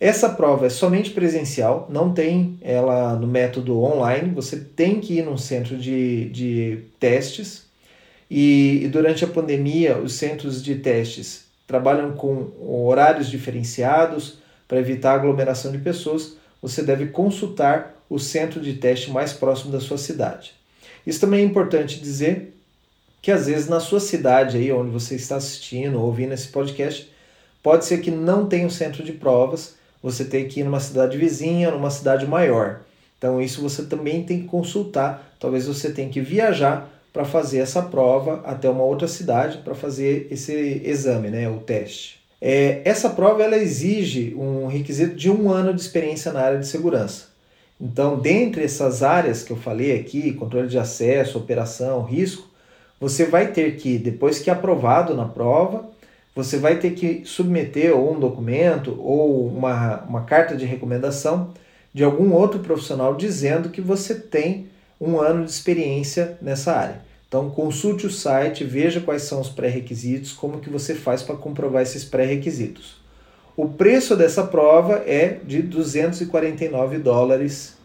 Essa 0.00 0.28
prova 0.28 0.66
é 0.66 0.70
somente 0.70 1.10
presencial, 1.10 1.86
não 1.90 2.12
tem 2.12 2.58
ela 2.60 3.14
no 3.14 3.26
método 3.26 3.80
online. 3.80 4.32
Você 4.34 4.56
tem 4.56 5.00
que 5.00 5.18
ir 5.18 5.24
num 5.24 5.36
centro 5.36 5.76
de, 5.76 6.28
de 6.30 6.78
testes. 6.98 7.64
E, 8.30 8.80
e 8.84 8.88
durante 8.88 9.24
a 9.24 9.28
pandemia, 9.28 9.98
os 9.98 10.14
centros 10.14 10.62
de 10.62 10.76
testes 10.76 11.44
trabalham 11.66 12.12
com 12.12 12.48
horários 12.60 13.28
diferenciados 13.28 14.37
para 14.68 14.78
evitar 14.78 15.14
aglomeração 15.14 15.72
de 15.72 15.78
pessoas. 15.78 16.36
Você 16.62 16.82
deve 16.82 17.06
consultar 17.06 17.96
o 18.08 18.18
centro 18.18 18.60
de 18.60 18.74
teste 18.74 19.10
mais 19.10 19.32
próximo 19.32 19.72
da 19.72 19.80
sua 19.80 19.98
cidade. 19.98 20.52
Isso 21.06 21.20
também 21.20 21.40
é 21.40 21.44
importante 21.44 22.00
dizer 22.00 22.54
que 23.22 23.32
às 23.32 23.46
vezes 23.46 23.68
na 23.68 23.80
sua 23.80 24.00
cidade 24.00 24.58
aí 24.58 24.70
onde 24.70 24.90
você 24.90 25.14
está 25.14 25.36
assistindo 25.36 25.98
ou 25.98 26.06
ouvindo 26.06 26.32
esse 26.32 26.48
podcast, 26.48 27.10
pode 27.62 27.84
ser 27.84 27.98
que 27.98 28.10
não 28.10 28.46
tenha 28.46 28.66
um 28.66 28.70
centro 28.70 29.02
de 29.02 29.12
provas, 29.12 29.74
você 30.02 30.24
tem 30.24 30.46
que 30.46 30.60
ir 30.60 30.64
numa 30.64 30.80
cidade 30.80 31.16
vizinha, 31.16 31.70
numa 31.70 31.90
cidade 31.90 32.26
maior. 32.26 32.80
Então 33.16 33.40
isso 33.40 33.60
você 33.60 33.84
também 33.84 34.22
tem 34.22 34.42
que 34.42 34.46
consultar. 34.46 35.34
Talvez 35.40 35.66
você 35.66 35.90
tenha 35.90 36.08
que 36.08 36.20
viajar 36.20 36.88
para 37.12 37.24
fazer 37.24 37.58
essa 37.58 37.82
prova 37.82 38.42
até 38.44 38.70
uma 38.70 38.84
outra 38.84 39.08
cidade 39.08 39.58
para 39.58 39.74
fazer 39.74 40.28
esse 40.30 40.52
exame, 40.84 41.30
né, 41.30 41.48
o 41.48 41.58
teste. 41.58 42.20
É, 42.40 42.82
essa 42.84 43.10
prova 43.10 43.42
ela 43.42 43.56
exige 43.56 44.34
um 44.36 44.66
requisito 44.66 45.16
de 45.16 45.30
um 45.30 45.50
ano 45.50 45.74
de 45.74 45.80
experiência 45.80 46.32
na 46.32 46.40
área 46.40 46.58
de 46.58 46.66
segurança. 46.66 47.28
Então, 47.80 48.18
dentre 48.18 48.64
essas 48.64 49.02
áreas 49.02 49.42
que 49.42 49.52
eu 49.52 49.56
falei 49.56 49.98
aqui, 49.98 50.32
controle 50.32 50.68
de 50.68 50.78
acesso, 50.78 51.38
operação, 51.38 52.02
risco, 52.02 52.48
você 53.00 53.24
vai 53.24 53.52
ter 53.52 53.76
que, 53.76 53.98
depois 53.98 54.38
que 54.40 54.50
aprovado 54.50 55.14
na 55.14 55.26
prova, 55.26 55.88
você 56.34 56.56
vai 56.56 56.78
ter 56.78 56.92
que 56.92 57.22
submeter 57.24 57.96
ou 57.96 58.14
um 58.14 58.20
documento 58.20 58.96
ou 59.00 59.46
uma, 59.46 60.02
uma 60.02 60.22
carta 60.22 60.56
de 60.56 60.64
recomendação 60.64 61.52
de 61.92 62.04
algum 62.04 62.32
outro 62.32 62.60
profissional 62.60 63.14
dizendo 63.14 63.70
que 63.70 63.80
você 63.80 64.14
tem 64.14 64.68
um 65.00 65.20
ano 65.20 65.44
de 65.44 65.50
experiência 65.50 66.36
nessa 66.42 66.72
área. 66.72 67.07
Então 67.28 67.50
consulte 67.50 68.06
o 68.06 68.10
site, 68.10 68.64
veja 68.64 69.02
quais 69.02 69.22
são 69.22 69.38
os 69.38 69.50
pré-requisitos, 69.50 70.32
como 70.32 70.60
que 70.60 70.70
você 70.70 70.94
faz 70.94 71.22
para 71.22 71.36
comprovar 71.36 71.82
esses 71.82 72.02
pré-requisitos. 72.02 72.96
O 73.54 73.68
preço 73.68 74.16
dessa 74.16 74.44
prova 74.44 75.02
é 75.06 75.38
de 75.44 75.60
249 75.60 76.98
dólares. 76.98 77.76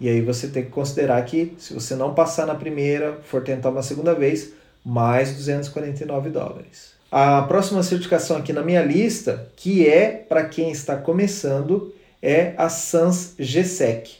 E 0.00 0.08
aí 0.08 0.22
você 0.22 0.48
tem 0.48 0.64
que 0.64 0.70
considerar 0.70 1.22
que 1.26 1.54
se 1.58 1.74
você 1.74 1.94
não 1.94 2.14
passar 2.14 2.46
na 2.46 2.54
primeira, 2.54 3.18
for 3.24 3.42
tentar 3.42 3.68
uma 3.68 3.82
segunda 3.82 4.14
vez, 4.14 4.52
mais 4.84 5.34
249 5.34 6.30
dólares. 6.30 6.92
A 7.10 7.42
próxima 7.42 7.82
certificação 7.82 8.36
aqui 8.36 8.52
na 8.52 8.62
minha 8.62 8.82
lista, 8.82 9.48
que 9.56 9.86
é 9.86 10.10
para 10.10 10.44
quem 10.44 10.70
está 10.70 10.96
começando, 10.96 11.94
é 12.22 12.54
a 12.56 12.68
SANS 12.68 13.34
GSEC. 13.38 14.18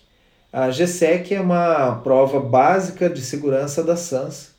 A 0.52 0.68
GSEC 0.68 1.34
é 1.34 1.40
uma 1.40 1.96
prova 1.96 2.40
básica 2.40 3.08
de 3.08 3.22
segurança 3.22 3.82
da 3.82 3.96
SANS 3.96 4.55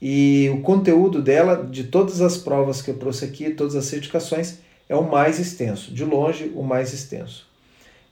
e 0.00 0.50
o 0.54 0.60
conteúdo 0.62 1.20
dela, 1.20 1.66
de 1.70 1.84
todas 1.84 2.20
as 2.20 2.36
provas 2.36 2.80
que 2.80 2.90
eu 2.90 2.98
trouxe 2.98 3.24
aqui, 3.24 3.50
todas 3.50 3.76
as 3.76 3.84
certificações, 3.84 4.58
é 4.88 4.96
o 4.96 5.02
mais 5.02 5.38
extenso, 5.38 5.92
de 5.92 6.04
longe 6.04 6.50
o 6.54 6.62
mais 6.62 6.92
extenso. 6.92 7.46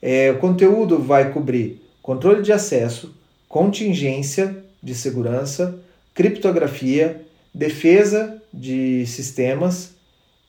É, 0.01 0.31
o 0.31 0.37
conteúdo 0.37 0.99
vai 0.99 1.33
cobrir 1.33 1.81
controle 2.01 2.41
de 2.41 2.53
acesso, 2.53 3.13
contingência 3.47 4.63
de 4.81 4.93
segurança, 4.93 5.79
criptografia, 6.13 7.21
defesa 7.53 8.41
de 8.53 9.05
sistemas, 9.05 9.93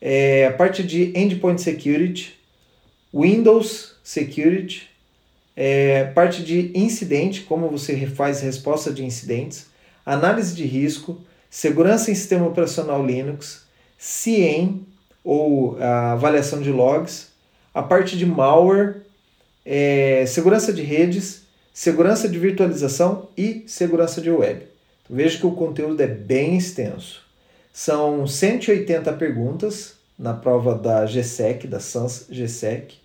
é, 0.00 0.46
a 0.46 0.53
parte 0.53 0.83
de 0.83 1.12
endpoint 1.18 1.61
security, 1.61 2.38
Windows 3.12 3.96
security, 4.05 4.88
é, 5.57 6.05
parte 6.05 6.42
de 6.42 6.70
incidente, 6.74 7.42
como 7.42 7.68
você 7.68 8.07
faz 8.07 8.40
resposta 8.40 8.92
de 8.92 9.05
incidentes, 9.05 9.66
análise 10.07 10.55
de 10.55 10.64
risco, 10.64 11.20
segurança 11.50 12.10
em 12.10 12.14
sistema 12.14 12.46
operacional 12.46 13.04
Linux, 13.04 13.64
CIEM, 13.98 14.86
ou 15.22 15.76
avaliação 15.82 16.62
de 16.62 16.70
logs, 16.70 17.28
a 17.74 17.82
parte 17.82 18.16
de 18.16 18.24
malware, 18.24 19.02
é, 19.64 20.24
segurança 20.26 20.72
de 20.72 20.82
redes, 20.82 21.42
segurança 21.72 22.28
de 22.28 22.38
virtualização 22.38 23.28
e 23.36 23.64
segurança 23.66 24.20
de 24.20 24.30
web. 24.30 24.66
Então, 25.04 25.16
veja 25.16 25.38
que 25.38 25.46
o 25.46 25.52
conteúdo 25.52 26.00
é 26.00 26.06
bem 26.06 26.56
extenso. 26.56 27.22
São 27.72 28.26
180 28.26 29.12
perguntas 29.14 29.94
na 30.18 30.34
prova 30.34 30.74
da 30.74 31.04
GSEC, 31.04 31.66
da 31.66 31.80
SANS 31.80 32.26
GSEC. 32.30 32.96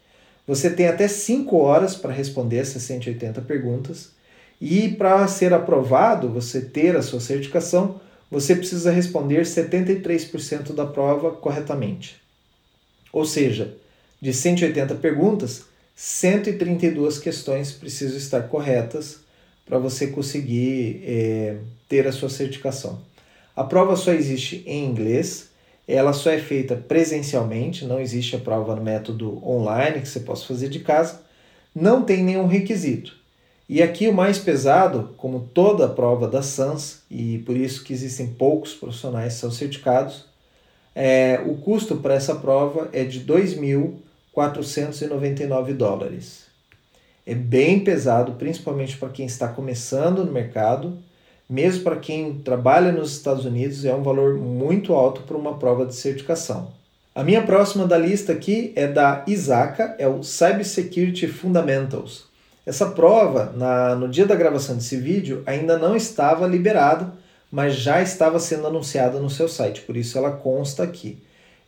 Você 0.47 0.69
tem 0.69 0.87
até 0.87 1.07
5 1.07 1.55
horas 1.57 1.95
para 1.95 2.11
responder 2.13 2.57
essas 2.57 2.83
180 2.83 3.41
perguntas. 3.41 4.11
E 4.59 4.89
para 4.89 5.27
ser 5.27 5.53
aprovado, 5.53 6.29
você 6.29 6.61
ter 6.61 6.95
a 6.95 7.01
sua 7.01 7.19
certificação, 7.19 7.99
você 8.35 8.53
precisa 8.53 8.91
responder 8.91 9.43
73% 9.43 10.73
da 10.73 10.85
prova 10.85 11.31
corretamente. 11.31 12.17
Ou 13.13 13.23
seja, 13.23 13.77
de 14.21 14.33
180 14.33 14.93
perguntas, 14.95 15.63
132 15.95 17.17
questões 17.17 17.71
precisam 17.71 18.17
estar 18.17 18.41
corretas 18.49 19.21
para 19.65 19.79
você 19.79 20.07
conseguir 20.07 21.01
é, 21.05 21.55
ter 21.87 22.05
a 22.07 22.11
sua 22.11 22.27
certificação. 22.27 22.99
A 23.55 23.63
prova 23.63 23.95
só 23.95 24.11
existe 24.11 24.61
em 24.65 24.83
inglês, 24.83 25.51
ela 25.87 26.11
só 26.11 26.29
é 26.29 26.37
feita 26.37 26.75
presencialmente, 26.75 27.85
não 27.85 28.01
existe 28.01 28.35
a 28.35 28.39
prova 28.39 28.75
no 28.75 28.83
método 28.83 29.41
online 29.47 30.01
que 30.01 30.09
você 30.09 30.19
possa 30.19 30.45
fazer 30.45 30.67
de 30.67 30.79
casa, 30.79 31.21
não 31.73 32.03
tem 32.03 32.21
nenhum 32.21 32.47
requisito. 32.47 33.15
E 33.67 33.81
aqui 33.81 34.07
o 34.07 34.13
mais 34.13 34.37
pesado, 34.37 35.15
como 35.17 35.49
toda 35.53 35.85
a 35.85 35.89
prova 35.89 36.27
da 36.27 36.43
SANS, 36.43 37.01
e 37.09 37.39
por 37.39 37.57
isso 37.57 37.83
que 37.83 37.93
existem 37.93 38.27
poucos 38.27 38.75
profissionais 38.75 39.33
que 39.33 39.39
são 39.39 39.49
certificados, 39.49 40.25
é, 40.93 41.41
o 41.45 41.55
custo 41.55 41.95
para 41.97 42.13
essa 42.13 42.35
prova 42.35 42.89
é 42.93 43.03
de 43.03 43.21
2.499 43.21 45.73
dólares. 45.73 46.45
É 47.25 47.33
bem 47.33 47.79
pesado, 47.79 48.33
principalmente 48.33 48.97
para 48.97 49.09
quem 49.09 49.25
está 49.25 49.47
começando 49.47 50.23
no 50.23 50.31
mercado, 50.31 50.99
mesmo 51.49 51.83
para 51.83 51.95
quem 51.95 52.35
trabalha 52.35 52.91
nos 52.91 53.13
Estados 53.13 53.45
Unidos, 53.45 53.83
é 53.83 53.95
um 53.95 54.03
valor 54.03 54.35
muito 54.35 54.93
alto 54.93 55.23
para 55.23 55.35
uma 55.35 55.57
prova 55.57 55.87
de 55.87 55.95
certificação. 55.95 56.71
A 57.15 57.23
minha 57.23 57.41
próxima 57.41 57.87
da 57.87 57.97
lista 57.97 58.31
aqui 58.31 58.71
é 58.75 58.85
da 58.87 59.23
ISACA, 59.25 59.95
é 59.97 60.07
o 60.07 60.21
Cybersecurity 60.21 61.27
Fundamentals. 61.27 62.34
Essa 62.65 62.87
prova, 62.87 63.53
na, 63.55 63.95
no 63.95 64.09
dia 64.09 64.25
da 64.25 64.35
gravação 64.35 64.75
desse 64.75 64.97
vídeo, 64.97 65.43
ainda 65.45 65.77
não 65.77 65.95
estava 65.95 66.47
liberada, 66.47 67.13
mas 67.51 67.75
já 67.75 68.01
estava 68.01 68.39
sendo 68.39 68.65
anunciada 68.65 69.19
no 69.19 69.29
seu 69.29 69.47
site, 69.47 69.81
por 69.81 69.95
isso 69.95 70.17
ela 70.17 70.31
consta 70.31 70.81
aqui. 70.81 71.19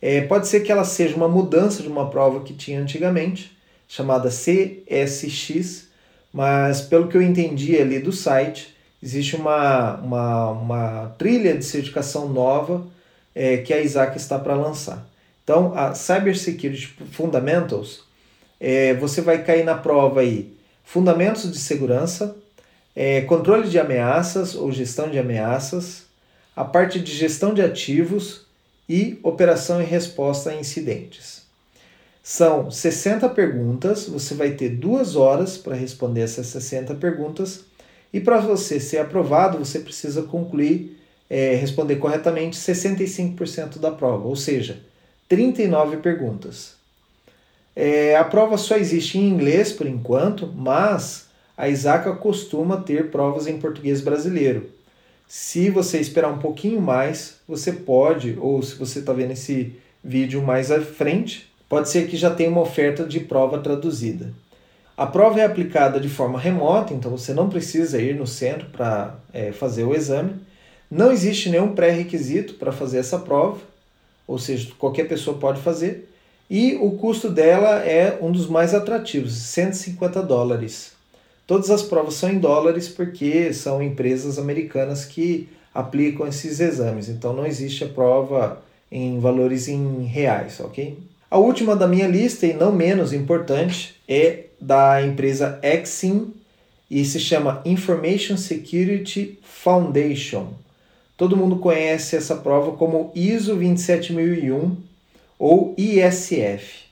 É, 0.02 0.20
pode 0.22 0.48
ser 0.48 0.60
que 0.60 0.72
ela 0.72 0.84
seja 0.84 1.16
uma 1.16 1.28
mudança 1.28 1.82
de 1.82 1.88
uma 1.88 2.10
prova 2.10 2.40
que 2.40 2.52
tinha 2.52 2.80
antigamente, 2.80 3.56
chamada 3.86 4.28
CSX, 4.28 5.86
mas 6.32 6.80
pelo 6.80 7.08
que 7.08 7.16
eu 7.16 7.22
entendi 7.22 7.78
ali 7.78 8.00
do 8.00 8.12
site, 8.12 8.74
existe 9.02 9.36
uma, 9.36 9.94
uma, 9.96 10.50
uma 10.50 11.14
trilha 11.16 11.56
de 11.56 11.64
certificação 11.64 12.28
nova 12.28 12.84
é, 13.34 13.58
que 13.58 13.72
a 13.72 13.80
Isaac 13.80 14.16
está 14.16 14.38
para 14.38 14.54
lançar. 14.54 15.08
Então, 15.44 15.72
a 15.74 15.94
Cybersecurity 15.94 16.94
Fundamentals, 17.12 18.04
é, 18.60 18.94
você 18.94 19.20
vai 19.20 19.42
cair 19.44 19.64
na 19.64 19.74
prova 19.74 20.20
aí 20.20 20.57
fundamentos 20.88 21.52
de 21.52 21.58
segurança, 21.58 22.34
é, 22.96 23.20
controle 23.20 23.68
de 23.68 23.78
ameaças 23.78 24.54
ou 24.54 24.72
gestão 24.72 25.10
de 25.10 25.18
ameaças, 25.18 26.06
a 26.56 26.64
parte 26.64 26.98
de 26.98 27.14
gestão 27.14 27.52
de 27.52 27.60
ativos 27.60 28.46
e 28.88 29.18
operação 29.22 29.82
e 29.82 29.84
resposta 29.84 30.48
a 30.48 30.54
incidentes. 30.54 31.42
São 32.22 32.70
60 32.70 33.28
perguntas, 33.28 34.06
você 34.06 34.32
vai 34.32 34.52
ter 34.52 34.70
duas 34.70 35.14
horas 35.14 35.58
para 35.58 35.76
responder 35.76 36.22
essas 36.22 36.46
60 36.46 36.94
perguntas 36.94 37.66
e 38.10 38.18
para 38.18 38.40
você 38.40 38.80
ser 38.80 38.96
aprovado, 38.96 39.58
você 39.58 39.80
precisa 39.80 40.22
concluir, 40.22 40.98
é, 41.28 41.54
responder 41.54 41.96
corretamente 41.96 42.56
65% 42.56 43.78
da 43.78 43.90
prova, 43.90 44.26
ou 44.26 44.36
seja, 44.36 44.80
39 45.28 45.98
perguntas. 45.98 46.77
É, 47.80 48.16
a 48.16 48.24
prova 48.24 48.58
só 48.58 48.76
existe 48.76 49.18
em 49.18 49.28
inglês 49.28 49.72
por 49.72 49.86
enquanto, 49.86 50.52
mas 50.52 51.28
a 51.56 51.68
Isaca 51.68 52.12
costuma 52.12 52.78
ter 52.78 53.08
provas 53.08 53.46
em 53.46 53.56
português 53.60 54.00
brasileiro. 54.00 54.68
Se 55.28 55.70
você 55.70 56.00
esperar 56.00 56.28
um 56.32 56.38
pouquinho 56.38 56.80
mais, 56.80 57.36
você 57.46 57.70
pode, 57.72 58.36
ou 58.40 58.60
se 58.64 58.74
você 58.74 58.98
está 58.98 59.12
vendo 59.12 59.30
esse 59.30 59.74
vídeo 60.02 60.42
mais 60.42 60.72
à 60.72 60.80
frente, 60.80 61.48
pode 61.68 61.88
ser 61.88 62.08
que 62.08 62.16
já 62.16 62.30
tenha 62.34 62.50
uma 62.50 62.62
oferta 62.62 63.04
de 63.04 63.20
prova 63.20 63.60
traduzida. 63.60 64.32
A 64.96 65.06
prova 65.06 65.40
é 65.40 65.44
aplicada 65.44 66.00
de 66.00 66.08
forma 66.08 66.36
remota, 66.36 66.92
então 66.92 67.12
você 67.12 67.32
não 67.32 67.48
precisa 67.48 68.02
ir 68.02 68.16
no 68.16 68.26
centro 68.26 68.70
para 68.70 69.14
é, 69.32 69.52
fazer 69.52 69.84
o 69.84 69.94
exame. 69.94 70.34
Não 70.90 71.12
existe 71.12 71.48
nenhum 71.48 71.76
pré-requisito 71.76 72.54
para 72.54 72.72
fazer 72.72 72.98
essa 72.98 73.20
prova, 73.20 73.60
ou 74.26 74.36
seja, 74.36 74.68
qualquer 74.76 75.06
pessoa 75.06 75.38
pode 75.38 75.60
fazer. 75.60 76.07
E 76.50 76.76
o 76.80 76.92
custo 76.92 77.28
dela 77.28 77.80
é 77.84 78.18
um 78.22 78.32
dos 78.32 78.46
mais 78.46 78.74
atrativos, 78.74 79.34
150 79.34 80.22
dólares. 80.22 80.92
Todas 81.46 81.70
as 81.70 81.82
provas 81.82 82.14
são 82.14 82.30
em 82.30 82.38
dólares 82.38 82.88
porque 82.88 83.52
são 83.52 83.82
empresas 83.82 84.38
americanas 84.38 85.04
que 85.04 85.48
aplicam 85.74 86.26
esses 86.26 86.60
exames, 86.60 87.08
então 87.08 87.32
não 87.32 87.46
existe 87.46 87.84
a 87.84 87.88
prova 87.88 88.62
em 88.90 89.18
valores 89.18 89.68
em 89.68 90.04
reais, 90.04 90.58
ok? 90.60 90.98
A 91.30 91.36
última 91.36 91.76
da 91.76 91.86
minha 91.86 92.08
lista, 92.08 92.46
e 92.46 92.54
não 92.54 92.72
menos 92.72 93.12
importante, 93.12 93.94
é 94.08 94.44
da 94.58 95.02
empresa 95.02 95.58
Exim 95.62 96.32
e 96.90 97.04
se 97.04 97.20
chama 97.20 97.60
Information 97.66 98.38
Security 98.38 99.38
Foundation. 99.42 100.54
Todo 101.18 101.36
mundo 101.36 101.56
conhece 101.56 102.16
essa 102.16 102.36
prova 102.36 102.72
como 102.72 103.12
ISO 103.14 103.54
27001 103.54 104.87
ou 105.38 105.74
ISF. 105.78 106.86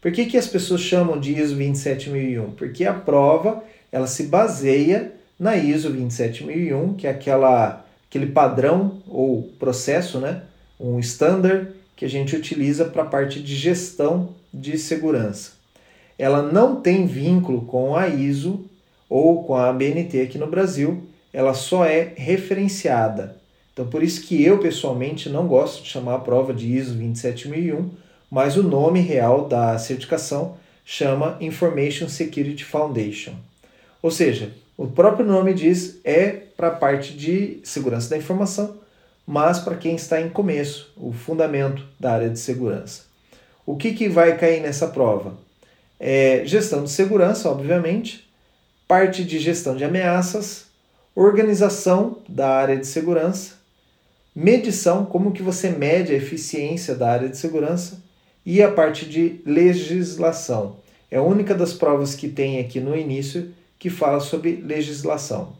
Por 0.00 0.10
que, 0.10 0.26
que 0.26 0.36
as 0.36 0.46
pessoas 0.46 0.80
chamam 0.80 1.20
de 1.20 1.38
ISO 1.38 1.54
27001? 1.54 2.52
Porque 2.52 2.84
a 2.84 2.92
prova 2.92 3.62
ela 3.90 4.06
se 4.06 4.24
baseia 4.24 5.12
na 5.38 5.56
ISO 5.56 5.90
27001, 5.90 6.94
que 6.94 7.06
é 7.06 7.10
aquela, 7.10 7.84
aquele 8.08 8.26
padrão 8.26 9.02
ou 9.06 9.42
processo, 9.58 10.18
né? 10.18 10.42
um 10.80 10.98
standard 10.98 11.68
que 11.94 12.04
a 12.04 12.08
gente 12.08 12.34
utiliza 12.34 12.84
para 12.84 13.02
a 13.02 13.06
parte 13.06 13.40
de 13.40 13.54
gestão 13.54 14.34
de 14.52 14.76
segurança. 14.76 15.52
Ela 16.18 16.42
não 16.42 16.80
tem 16.80 17.06
vínculo 17.06 17.62
com 17.62 17.94
a 17.94 18.08
ISO 18.08 18.64
ou 19.08 19.44
com 19.44 19.54
a 19.54 19.68
ABNT 19.68 20.22
aqui 20.22 20.38
no 20.38 20.46
Brasil, 20.46 21.06
ela 21.32 21.54
só 21.54 21.84
é 21.84 22.12
referenciada. 22.16 23.36
Então, 23.72 23.86
por 23.86 24.02
isso 24.02 24.22
que 24.22 24.42
eu 24.44 24.58
pessoalmente 24.58 25.28
não 25.28 25.46
gosto 25.46 25.82
de 25.82 25.88
chamar 25.88 26.16
a 26.16 26.20
prova 26.20 26.52
de 26.52 26.66
ISO 26.66 26.94
27001, 26.94 27.90
mas 28.30 28.56
o 28.56 28.62
nome 28.62 29.00
real 29.00 29.48
da 29.48 29.78
certificação 29.78 30.56
chama 30.84 31.36
Information 31.40 32.08
Security 32.08 32.64
Foundation. 32.64 33.34
Ou 34.02 34.10
seja, 34.10 34.52
o 34.76 34.86
próprio 34.86 35.24
nome 35.24 35.54
diz 35.54 36.00
é 36.04 36.28
para 36.56 36.68
a 36.68 36.72
parte 36.72 37.14
de 37.14 37.60
segurança 37.62 38.10
da 38.10 38.16
informação, 38.16 38.76
mas 39.26 39.58
para 39.58 39.76
quem 39.76 39.94
está 39.94 40.20
em 40.20 40.28
começo, 40.28 40.92
o 40.96 41.12
fundamento 41.12 41.84
da 41.98 42.12
área 42.12 42.28
de 42.28 42.38
segurança. 42.38 43.02
O 43.64 43.76
que, 43.76 43.92
que 43.92 44.08
vai 44.08 44.36
cair 44.36 44.60
nessa 44.60 44.88
prova? 44.88 45.34
É 45.98 46.42
gestão 46.44 46.82
de 46.82 46.90
segurança, 46.90 47.48
obviamente, 47.48 48.28
parte 48.88 49.24
de 49.24 49.38
gestão 49.38 49.76
de 49.76 49.84
ameaças, 49.84 50.66
organização 51.14 52.18
da 52.28 52.48
área 52.48 52.76
de 52.76 52.86
segurança, 52.86 53.61
medição, 54.34 55.04
como 55.04 55.32
que 55.32 55.42
você 55.42 55.68
mede 55.68 56.12
a 56.12 56.16
eficiência 56.16 56.94
da 56.94 57.10
área 57.10 57.28
de 57.28 57.36
segurança 57.36 58.02
e 58.44 58.62
a 58.62 58.70
parte 58.70 59.06
de 59.06 59.40
legislação. 59.44 60.76
É 61.10 61.18
a 61.18 61.22
única 61.22 61.54
das 61.54 61.72
provas 61.72 62.14
que 62.14 62.28
tem 62.28 62.58
aqui 62.58 62.80
no 62.80 62.96
início 62.96 63.52
que 63.78 63.90
fala 63.90 64.20
sobre 64.20 64.56
legislação. 64.56 65.52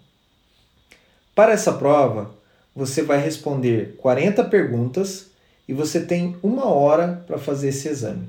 Para 1.35 1.53
essa 1.53 1.73
prova, 1.73 2.35
você 2.75 3.03
vai 3.03 3.23
responder 3.23 3.97
40 3.99 4.45
perguntas 4.45 5.27
e 5.69 5.73
você 5.73 6.01
tem 6.01 6.37
uma 6.43 6.67
hora 6.67 7.23
para 7.27 7.39
fazer 7.39 7.69
esse 7.69 7.89
exame. 7.89 8.29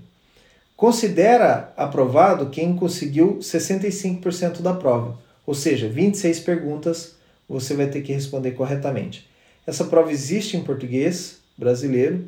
Considera 0.76 1.74
aprovado 1.78 2.50
quem 2.50 2.76
conseguiu 2.76 3.38
65% 3.40 4.62
da 4.62 4.74
prova, 4.74 5.18
ou 5.46 5.54
seja, 5.54 5.88
26 5.88 6.40
perguntas 6.42 7.16
você 7.48 7.74
vai 7.74 7.88
ter 7.88 8.02
que 8.02 8.12
responder 8.12 8.52
corretamente. 8.52 9.30
Essa 9.66 9.86
prova 9.86 10.12
existe 10.12 10.58
em 10.58 10.64
português 10.64 11.40
brasileiro. 11.58 12.26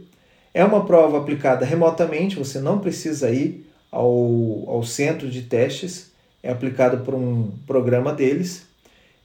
É 0.53 0.63
uma 0.63 0.85
prova 0.85 1.17
aplicada 1.17 1.65
remotamente, 1.65 2.37
você 2.37 2.59
não 2.59 2.79
precisa 2.79 3.29
ir 3.29 3.69
ao, 3.91 4.63
ao 4.67 4.83
centro 4.83 5.29
de 5.29 5.41
testes. 5.43 6.11
é 6.41 6.51
aplicado 6.51 7.03
por 7.03 7.13
um 7.13 7.51
programa 7.65 8.13
deles. 8.13 8.65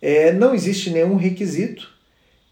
É, 0.01 0.33
não 0.33 0.55
existe 0.55 0.91
nenhum 0.91 1.17
requisito 1.17 1.91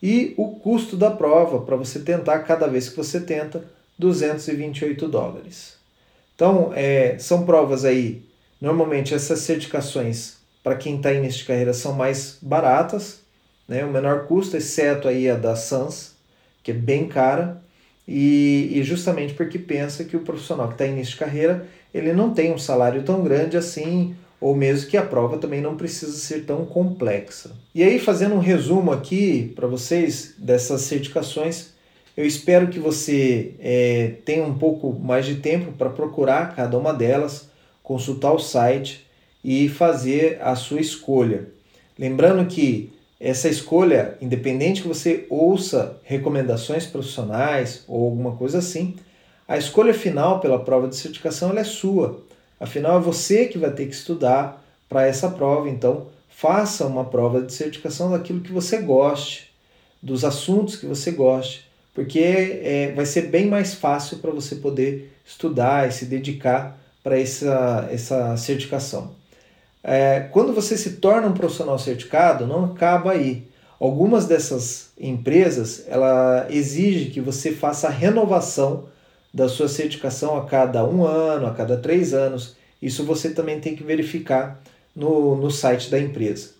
e 0.02 0.34
o 0.36 0.48
custo 0.56 0.96
da 0.96 1.10
prova 1.10 1.60
para 1.60 1.76
você 1.76 1.98
tentar 2.00 2.40
cada 2.40 2.66
vez 2.66 2.88
que 2.88 2.96
você 2.96 3.20
tenta 3.20 3.64
228 3.98 5.08
dólares. 5.08 5.76
Então 6.34 6.72
é, 6.74 7.18
são 7.18 7.44
provas 7.44 7.84
aí 7.84 8.22
normalmente 8.60 9.14
essas 9.14 9.40
certificações 9.40 10.38
para 10.62 10.76
quem 10.76 10.96
está 10.96 11.12
início 11.12 11.40
de 11.40 11.46
carreira 11.46 11.72
são 11.72 11.94
mais 11.94 12.36
baratas, 12.42 13.20
né? 13.68 13.84
o 13.84 13.92
menor 13.92 14.26
custo, 14.26 14.56
exceto 14.56 15.06
aí 15.06 15.28
a 15.28 15.36
da 15.36 15.54
Sans, 15.54 16.16
que 16.62 16.70
é 16.70 16.74
bem 16.74 17.06
cara, 17.06 17.60
e, 18.06 18.70
e 18.72 18.82
justamente 18.82 19.34
porque 19.34 19.58
pensa 19.58 20.02
que 20.02 20.16
o 20.16 20.20
profissional 20.20 20.68
que 20.68 20.74
está 20.74 20.86
início 20.86 21.12
de 21.12 21.18
carreira 21.18 21.68
ele 21.92 22.12
não 22.12 22.32
tem 22.32 22.52
um 22.52 22.58
salário 22.58 23.02
tão 23.02 23.22
grande 23.22 23.56
assim, 23.56 24.14
ou 24.40 24.54
mesmo 24.54 24.88
que 24.88 24.96
a 24.96 25.02
prova 25.02 25.38
também 25.38 25.60
não 25.60 25.76
precisa 25.76 26.12
ser 26.12 26.44
tão 26.44 26.64
complexa. 26.64 27.50
E 27.74 27.82
aí, 27.82 27.98
fazendo 27.98 28.34
um 28.34 28.40
resumo 28.40 28.92
aqui 28.92 29.52
para 29.56 29.66
vocês 29.66 30.34
dessas 30.38 30.82
certificações, 30.82 31.70
eu 32.16 32.26
espero 32.26 32.68
que 32.68 32.78
você 32.78 33.54
é, 33.58 34.14
tenha 34.24 34.44
um 34.44 34.58
pouco 34.58 34.92
mais 34.92 35.24
de 35.24 35.36
tempo 35.36 35.72
para 35.72 35.90
procurar 35.90 36.54
cada 36.54 36.76
uma 36.76 36.92
delas, 36.92 37.48
consultar 37.82 38.32
o 38.32 38.38
site 38.38 39.06
e 39.42 39.68
fazer 39.68 40.38
a 40.42 40.54
sua 40.54 40.80
escolha. 40.80 41.48
Lembrando 41.98 42.46
que 42.46 42.92
essa 43.20 43.48
escolha, 43.48 44.16
independente 44.20 44.82
que 44.82 44.88
você 44.88 45.26
ouça 45.28 45.98
recomendações 46.04 46.86
profissionais 46.86 47.84
ou 47.88 48.04
alguma 48.04 48.36
coisa 48.36 48.58
assim, 48.58 48.96
a 49.46 49.56
escolha 49.56 49.92
final 49.92 50.40
pela 50.40 50.62
prova 50.62 50.88
de 50.88 50.96
certificação 50.96 51.56
é 51.56 51.64
sua. 51.64 52.22
Afinal, 52.60 52.98
é 52.98 53.02
você 53.02 53.46
que 53.46 53.58
vai 53.58 53.70
ter 53.70 53.86
que 53.86 53.94
estudar 53.94 54.62
para 54.88 55.06
essa 55.06 55.28
prova. 55.30 55.68
Então, 55.68 56.06
faça 56.28 56.86
uma 56.86 57.04
prova 57.04 57.40
de 57.42 57.52
certificação 57.52 58.10
daquilo 58.12 58.40
que 58.40 58.52
você 58.52 58.78
goste, 58.78 59.50
dos 60.00 60.24
assuntos 60.24 60.76
que 60.76 60.86
você 60.86 61.10
goste, 61.10 61.66
porque 61.92 62.20
é, 62.20 62.92
vai 62.94 63.04
ser 63.04 63.22
bem 63.22 63.46
mais 63.46 63.74
fácil 63.74 64.18
para 64.18 64.30
você 64.30 64.54
poder 64.56 65.12
estudar 65.26 65.88
e 65.88 65.92
se 65.92 66.04
dedicar 66.04 66.78
para 67.02 67.18
essa, 67.18 67.88
essa 67.90 68.36
certificação. 68.36 69.17
É, 69.82 70.28
quando 70.32 70.52
você 70.52 70.76
se 70.76 70.94
torna 70.96 71.28
um 71.28 71.34
profissional 71.34 71.78
certificado, 71.78 72.46
não 72.46 72.64
acaba 72.64 73.12
aí. 73.12 73.48
Algumas 73.80 74.26
dessas 74.26 74.90
empresas 74.98 75.84
ela 75.86 76.46
exige 76.50 77.10
que 77.10 77.20
você 77.20 77.52
faça 77.52 77.86
a 77.86 77.90
renovação 77.90 78.86
da 79.32 79.48
sua 79.48 79.68
certificação 79.68 80.36
a 80.36 80.46
cada 80.46 80.84
um 80.84 81.04
ano, 81.04 81.46
a 81.46 81.54
cada 81.54 81.76
três 81.76 82.12
anos. 82.12 82.56
Isso 82.82 83.04
você 83.04 83.30
também 83.30 83.60
tem 83.60 83.76
que 83.76 83.84
verificar 83.84 84.60
no, 84.94 85.36
no 85.36 85.50
site 85.50 85.90
da 85.90 85.98
empresa. 85.98 86.50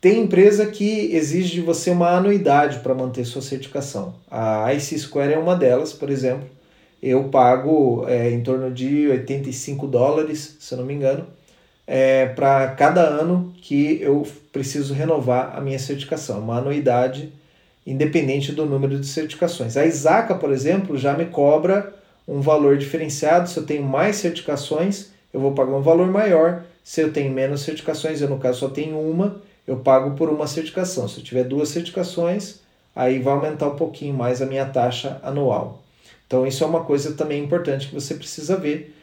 Tem 0.00 0.20
empresa 0.20 0.66
que 0.66 1.14
exige 1.14 1.54
de 1.54 1.60
você 1.62 1.90
uma 1.90 2.10
anuidade 2.10 2.80
para 2.80 2.94
manter 2.94 3.24
sua 3.24 3.40
certificação. 3.40 4.14
A 4.30 4.72
IC 4.74 4.98
Square 4.98 5.32
é 5.32 5.38
uma 5.38 5.56
delas, 5.56 5.92
por 5.92 6.10
exemplo. 6.10 6.46
Eu 7.02 7.24
pago 7.30 8.04
é, 8.06 8.30
em 8.30 8.42
torno 8.42 8.70
de 8.70 9.08
85 9.08 9.86
dólares, 9.86 10.56
se 10.60 10.74
eu 10.74 10.78
não 10.78 10.84
me 10.84 10.94
engano, 10.94 11.26
é, 11.86 12.26
para 12.26 12.68
cada 12.68 13.02
ano 13.02 13.54
que 13.60 13.98
eu 14.00 14.26
preciso 14.52 14.94
renovar 14.94 15.56
a 15.56 15.60
minha 15.60 15.78
certificação, 15.78 16.40
uma 16.40 16.58
anuidade 16.58 17.32
independente 17.86 18.52
do 18.52 18.64
número 18.64 18.98
de 18.98 19.06
certificações. 19.06 19.76
A 19.76 19.84
ISACA, 19.84 20.34
por 20.34 20.50
exemplo, 20.50 20.96
já 20.96 21.14
me 21.14 21.26
cobra 21.26 21.92
um 22.26 22.40
valor 22.40 22.78
diferenciado. 22.78 23.48
Se 23.48 23.58
eu 23.58 23.66
tenho 23.66 23.82
mais 23.82 24.16
certificações, 24.16 25.10
eu 25.32 25.40
vou 25.40 25.52
pagar 25.52 25.74
um 25.74 25.82
valor 25.82 26.06
maior. 26.06 26.64
Se 26.82 27.00
eu 27.02 27.12
tenho 27.12 27.32
menos 27.32 27.62
certificações, 27.62 28.20
eu 28.20 28.28
no 28.28 28.38
caso 28.38 28.60
só 28.60 28.68
tenho 28.68 28.98
uma, 28.98 29.40
eu 29.66 29.76
pago 29.76 30.16
por 30.16 30.30
uma 30.30 30.46
certificação. 30.46 31.06
Se 31.08 31.18
eu 31.18 31.24
tiver 31.24 31.44
duas 31.44 31.68
certificações, 31.68 32.60
aí 32.96 33.18
vai 33.18 33.34
aumentar 33.34 33.68
um 33.68 33.76
pouquinho 33.76 34.14
mais 34.14 34.40
a 34.40 34.46
minha 34.46 34.64
taxa 34.64 35.20
anual. 35.22 35.82
Então 36.26 36.46
isso 36.46 36.64
é 36.64 36.66
uma 36.66 36.84
coisa 36.84 37.12
também 37.12 37.44
importante 37.44 37.88
que 37.88 37.94
você 37.94 38.14
precisa 38.14 38.56
ver 38.56 38.93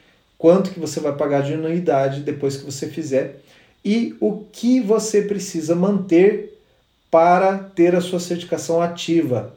quanto 0.42 0.72
que 0.72 0.80
você 0.80 0.98
vai 0.98 1.12
pagar 1.12 1.44
de 1.44 1.54
anuidade 1.54 2.22
depois 2.22 2.56
que 2.56 2.64
você 2.64 2.88
fizer 2.88 3.36
e 3.84 4.16
o 4.18 4.44
que 4.50 4.80
você 4.80 5.22
precisa 5.22 5.72
manter 5.72 6.58
para 7.08 7.58
ter 7.58 7.94
a 7.94 8.00
sua 8.00 8.18
certificação 8.18 8.82
ativa. 8.82 9.54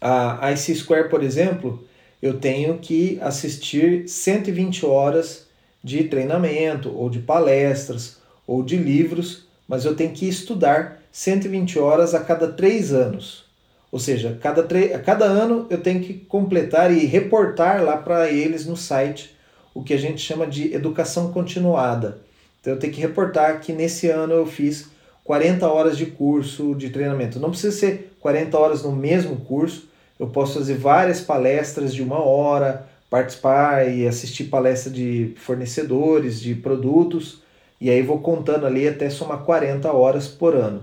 A 0.00 0.50
IC 0.52 0.76
Square, 0.76 1.10
por 1.10 1.22
exemplo, 1.22 1.86
eu 2.22 2.38
tenho 2.38 2.78
que 2.78 3.18
assistir 3.20 4.08
120 4.08 4.86
horas 4.86 5.46
de 5.84 6.04
treinamento 6.04 6.90
ou 6.96 7.10
de 7.10 7.18
palestras 7.18 8.16
ou 8.46 8.62
de 8.62 8.78
livros, 8.78 9.48
mas 9.68 9.84
eu 9.84 9.94
tenho 9.94 10.12
que 10.12 10.26
estudar 10.26 11.02
120 11.12 11.78
horas 11.78 12.14
a 12.14 12.20
cada 12.20 12.50
três 12.50 12.90
anos. 12.90 13.44
Ou 13.92 13.98
seja, 13.98 14.38
cada, 14.40 14.62
a 14.62 14.98
cada 14.98 15.26
ano 15.26 15.66
eu 15.68 15.82
tenho 15.82 16.00
que 16.00 16.14
completar 16.14 16.90
e 16.90 17.04
reportar 17.04 17.84
lá 17.84 17.98
para 17.98 18.30
eles 18.30 18.64
no 18.64 18.78
site 18.78 19.38
o 19.74 19.82
que 19.82 19.94
a 19.94 19.98
gente 19.98 20.20
chama 20.20 20.46
de 20.46 20.74
educação 20.74 21.32
continuada. 21.32 22.18
Então 22.60 22.72
eu 22.72 22.78
tenho 22.78 22.92
que 22.92 23.00
reportar 23.00 23.60
que 23.60 23.72
nesse 23.72 24.08
ano 24.08 24.34
eu 24.34 24.46
fiz 24.46 24.88
40 25.24 25.66
horas 25.68 25.96
de 25.96 26.06
curso 26.06 26.74
de 26.74 26.90
treinamento. 26.90 27.38
Não 27.38 27.50
precisa 27.50 27.76
ser 27.76 28.16
40 28.20 28.58
horas 28.58 28.82
no 28.82 28.92
mesmo 28.92 29.36
curso, 29.36 29.88
eu 30.18 30.26
posso 30.26 30.54
fazer 30.58 30.74
várias 30.76 31.20
palestras 31.20 31.94
de 31.94 32.02
uma 32.02 32.22
hora, 32.22 32.86
participar 33.08 33.88
e 33.88 34.06
assistir 34.06 34.44
palestra 34.44 34.90
de 34.90 35.34
fornecedores, 35.36 36.40
de 36.40 36.54
produtos, 36.54 37.42
e 37.80 37.88
aí 37.88 38.02
vou 38.02 38.18
contando 38.18 38.66
ali 38.66 38.86
até 38.86 39.08
somar 39.08 39.38
40 39.38 39.90
horas 39.90 40.28
por 40.28 40.54
ano. 40.54 40.82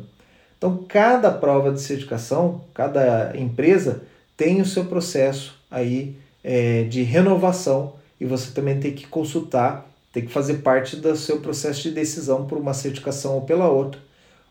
Então, 0.57 0.83
cada 0.87 1.29
prova 1.29 1.71
de 1.71 1.79
certificação, 1.79 2.61
cada 2.73 3.31
empresa 3.37 4.01
tem 4.35 4.59
o 4.59 4.65
seu 4.65 4.85
processo 4.85 5.55
aí 5.69 6.15
é, 6.43 6.83
de 6.83 7.03
renovação 7.03 7.93
e 8.19 8.25
você 8.25 8.51
também 8.51 8.79
tem 8.79 8.93
que 8.93 9.07
consultar, 9.07 9.89
tem 10.11 10.25
que 10.25 10.31
fazer 10.31 10.55
parte 10.55 10.95
do 10.95 11.15
seu 11.15 11.39
processo 11.39 11.83
de 11.83 11.91
decisão 11.91 12.45
por 12.45 12.57
uma 12.57 12.73
certificação 12.73 13.35
ou 13.35 13.41
pela 13.41 13.69
outra, 13.69 14.01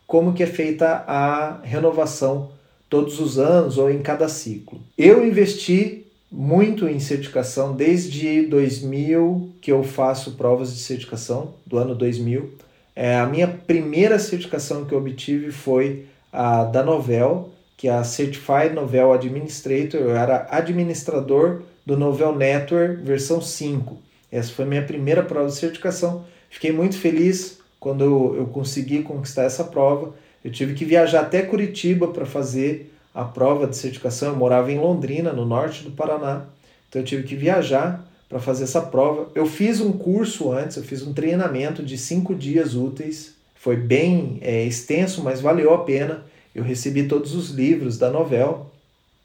como 0.05 0.33
que 0.33 0.43
é 0.43 0.47
feita 0.47 1.03
a 1.07 1.59
renovação 1.63 2.49
todos 2.89 3.19
os 3.19 3.37
anos 3.37 3.77
ou 3.77 3.91
em 3.91 3.99
cada 3.99 4.29
ciclo. 4.29 4.79
Eu 4.97 5.25
investi 5.25 6.05
muito 6.31 6.87
em 6.87 6.99
certificação 6.99 7.75
desde 7.75 8.43
2000 8.43 9.53
que 9.61 9.71
eu 9.71 9.83
faço 9.83 10.31
provas 10.33 10.73
de 10.73 10.79
certificação, 10.79 11.53
do 11.65 11.77
ano 11.77 11.95
2000. 11.95 12.51
É, 12.95 13.17
a 13.17 13.25
minha 13.25 13.47
primeira 13.47 14.17
certificação 14.17 14.85
que 14.85 14.93
eu 14.93 14.99
obtive 14.99 15.51
foi 15.51 16.05
a 16.31 16.63
da 16.63 16.83
Novel, 16.83 17.49
que 17.77 17.87
é 17.87 17.91
a 17.91 18.03
Certified 18.03 18.73
Novel 18.73 19.13
Administrator. 19.13 19.99
Eu 20.01 20.15
era 20.15 20.47
administrador 20.49 21.61
do 21.87 21.95
Novel 21.95 22.35
Network 22.35 23.01
versão 23.01 23.41
5. 23.41 23.97
Essa 24.29 24.51
foi 24.51 24.65
minha 24.65 24.83
primeira 24.83 25.23
prova 25.23 25.47
de 25.47 25.55
certificação. 25.55 26.25
Fiquei 26.49 26.69
muito 26.69 26.97
feliz 26.97 27.59
quando 27.79 28.03
eu, 28.03 28.35
eu 28.39 28.45
consegui 28.47 29.03
conquistar 29.03 29.43
essa 29.43 29.63
prova. 29.63 30.13
Eu 30.43 30.51
tive 30.51 30.73
que 30.73 30.83
viajar 30.83 31.21
até 31.21 31.41
Curitiba 31.43 32.09
para 32.09 32.25
fazer 32.25 32.93
a 33.15 33.23
prova 33.23 33.65
de 33.65 33.77
certificação. 33.77 34.33
Eu 34.33 34.35
morava 34.35 34.69
em 34.69 34.77
Londrina, 34.77 35.31
no 35.31 35.45
norte 35.45 35.85
do 35.85 35.91
Paraná. 35.91 36.43
Então 36.89 37.01
eu 37.01 37.05
tive 37.05 37.23
que 37.23 37.37
viajar 37.37 38.05
para 38.27 38.39
fazer 38.39 38.65
essa 38.65 38.81
prova. 38.81 39.29
Eu 39.33 39.45
fiz 39.45 39.79
um 39.79 39.93
curso 39.93 40.51
antes, 40.51 40.75
eu 40.75 40.83
fiz 40.83 41.01
um 41.01 41.13
treinamento 41.13 41.81
de 41.81 41.97
cinco 41.97 42.35
dias 42.35 42.75
úteis. 42.75 43.33
Foi 43.55 43.77
bem 43.77 44.39
é, 44.41 44.61
extenso, 44.65 45.23
mas 45.23 45.39
valeu 45.39 45.73
a 45.73 45.85
pena. 45.85 46.25
Eu 46.53 46.65
recebi 46.65 47.07
todos 47.07 47.33
os 47.33 47.51
livros 47.51 47.97
da 47.97 48.11
novela, 48.11 48.69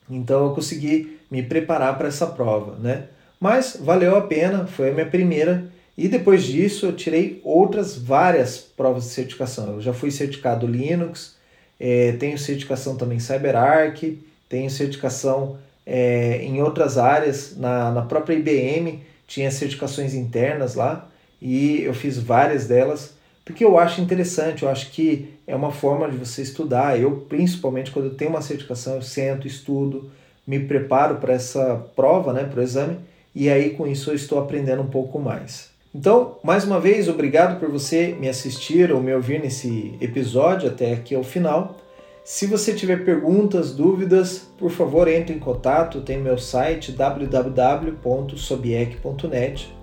então 0.09 0.47
eu 0.47 0.55
consegui 0.55 1.19
me 1.33 1.43
preparar 1.43 1.97
para 1.97 2.09
essa 2.09 2.27
prova, 2.27 2.79
né? 2.79 3.05
Mas 3.41 3.79
valeu 3.81 4.15
a 4.15 4.21
pena, 4.21 4.67
foi 4.67 4.91
a 4.91 4.93
minha 4.93 5.07
primeira. 5.07 5.65
E 5.97 6.07
depois 6.07 6.45
disso 6.45 6.85
eu 6.85 6.93
tirei 6.93 7.41
outras 7.43 7.97
várias 7.97 8.59
provas 8.59 9.05
de 9.05 9.11
certificação. 9.11 9.75
Eu 9.75 9.81
já 9.81 9.95
fui 9.95 10.11
certificado 10.11 10.67
Linux, 10.67 11.37
é, 11.81 12.13
tenho 12.13 12.37
certificação 12.37 12.97
também 12.97 13.19
CyberArk, 13.19 14.23
tenho 14.47 14.71
certificação 14.71 15.57
é, 15.87 16.43
em 16.43 16.61
outras 16.61 16.99
áreas, 16.99 17.57
na, 17.57 17.91
na 17.91 18.03
própria 18.03 18.35
IBM 18.35 19.01
tinha 19.27 19.51
certificações 19.51 20.13
internas 20.13 20.75
lá 20.75 21.09
e 21.41 21.81
eu 21.81 21.95
fiz 21.95 22.19
várias 22.19 22.67
delas 22.67 23.15
porque 23.45 23.65
eu 23.65 23.79
acho 23.79 24.03
interessante, 24.03 24.63
eu 24.63 24.69
acho 24.69 24.91
que 24.91 25.35
é 25.47 25.57
uma 25.57 25.73
forma 25.73 26.09
de 26.09 26.17
você 26.17 26.43
estudar. 26.43 27.01
Eu, 27.01 27.27
principalmente, 27.29 27.91
quando 27.91 28.07
eu 28.07 28.15
tenho 28.15 28.31
uma 28.31 28.43
certificação, 28.43 28.95
eu 28.97 29.03
sento, 29.03 29.47
estudo, 29.47 30.11
me 30.47 30.61
preparo 30.61 31.17
para 31.17 31.35
essa 31.35 31.85
prova, 31.95 32.33
né, 32.33 32.45
para 32.45 32.61
o 32.61 32.63
exame, 32.63 32.99
e 33.35 33.49
aí 33.49 33.71
com 33.71 33.87
isso 33.87 34.11
eu 34.11 34.15
estou 34.15 34.39
aprendendo 34.39 34.83
um 34.83 34.89
pouco 34.89 35.19
mais. 35.19 35.71
Então, 35.95 36.39
mais 36.43 36.65
uma 36.65 36.81
vez, 36.81 37.09
obrigado 37.09 37.61
por 37.61 37.69
você 37.69 38.17
me 38.19 38.29
assistir 38.29 38.91
ou 38.91 39.03
me 39.03 39.15
ouvir 39.15 39.41
nesse 39.41 39.95
episódio 40.01 40.69
até 40.69 40.93
aqui 40.93 41.15
ao 41.15 41.23
final. 41.23 41.77
Se 42.25 42.47
você 42.47 42.73
tiver 42.73 43.05
perguntas, 43.05 43.75
dúvidas, 43.75 44.49
por 44.57 44.71
favor, 44.71 45.07
entre 45.09 45.35
em 45.35 45.39
contato. 45.39 46.01
Tem 46.01 46.19
meu 46.19 46.39
site 46.39 46.93
www.sobiec.net. 46.93 49.75